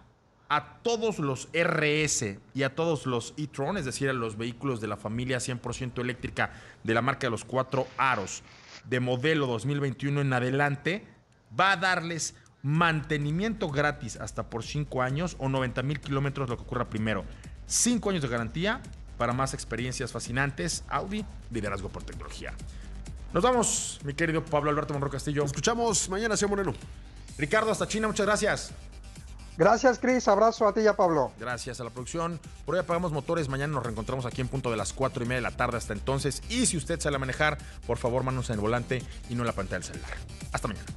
[0.49, 4.88] a todos los RS y a todos los e-tron, es decir, a los vehículos de
[4.88, 6.53] la familia 100% eléctrica
[6.84, 8.43] de la marca de los cuatro aros
[8.88, 11.08] de modelo 2021 en adelante,
[11.60, 12.36] va a darles
[12.66, 17.24] mantenimiento gratis hasta por 5 años o 90 mil kilómetros, lo que ocurra primero.
[17.68, 18.82] 5 años de garantía
[19.20, 20.84] para más experiencias fascinantes.
[20.89, 22.55] Audi, liderazgo por tecnología.
[23.34, 25.43] Nos vamos, mi querido Pablo Alberto Monro Castillo.
[25.43, 26.74] Nos escuchamos mañana, señor Moreno.
[27.38, 28.72] Ricardo, hasta China, muchas gracias.
[29.57, 30.28] Gracias, Cris.
[30.28, 31.34] Abrazo a ti y a Pablo.
[31.39, 32.39] Gracias a la producción.
[32.66, 33.47] Por hoy apagamos motores.
[33.47, 35.93] Mañana nos reencontramos aquí en punto de las 4 y media de la tarde hasta
[35.93, 36.41] entonces.
[36.49, 39.47] Y si usted sale a manejar, por favor, manos en el volante y no en
[39.47, 40.18] la pantalla del celular.
[40.51, 40.88] Hasta mañana.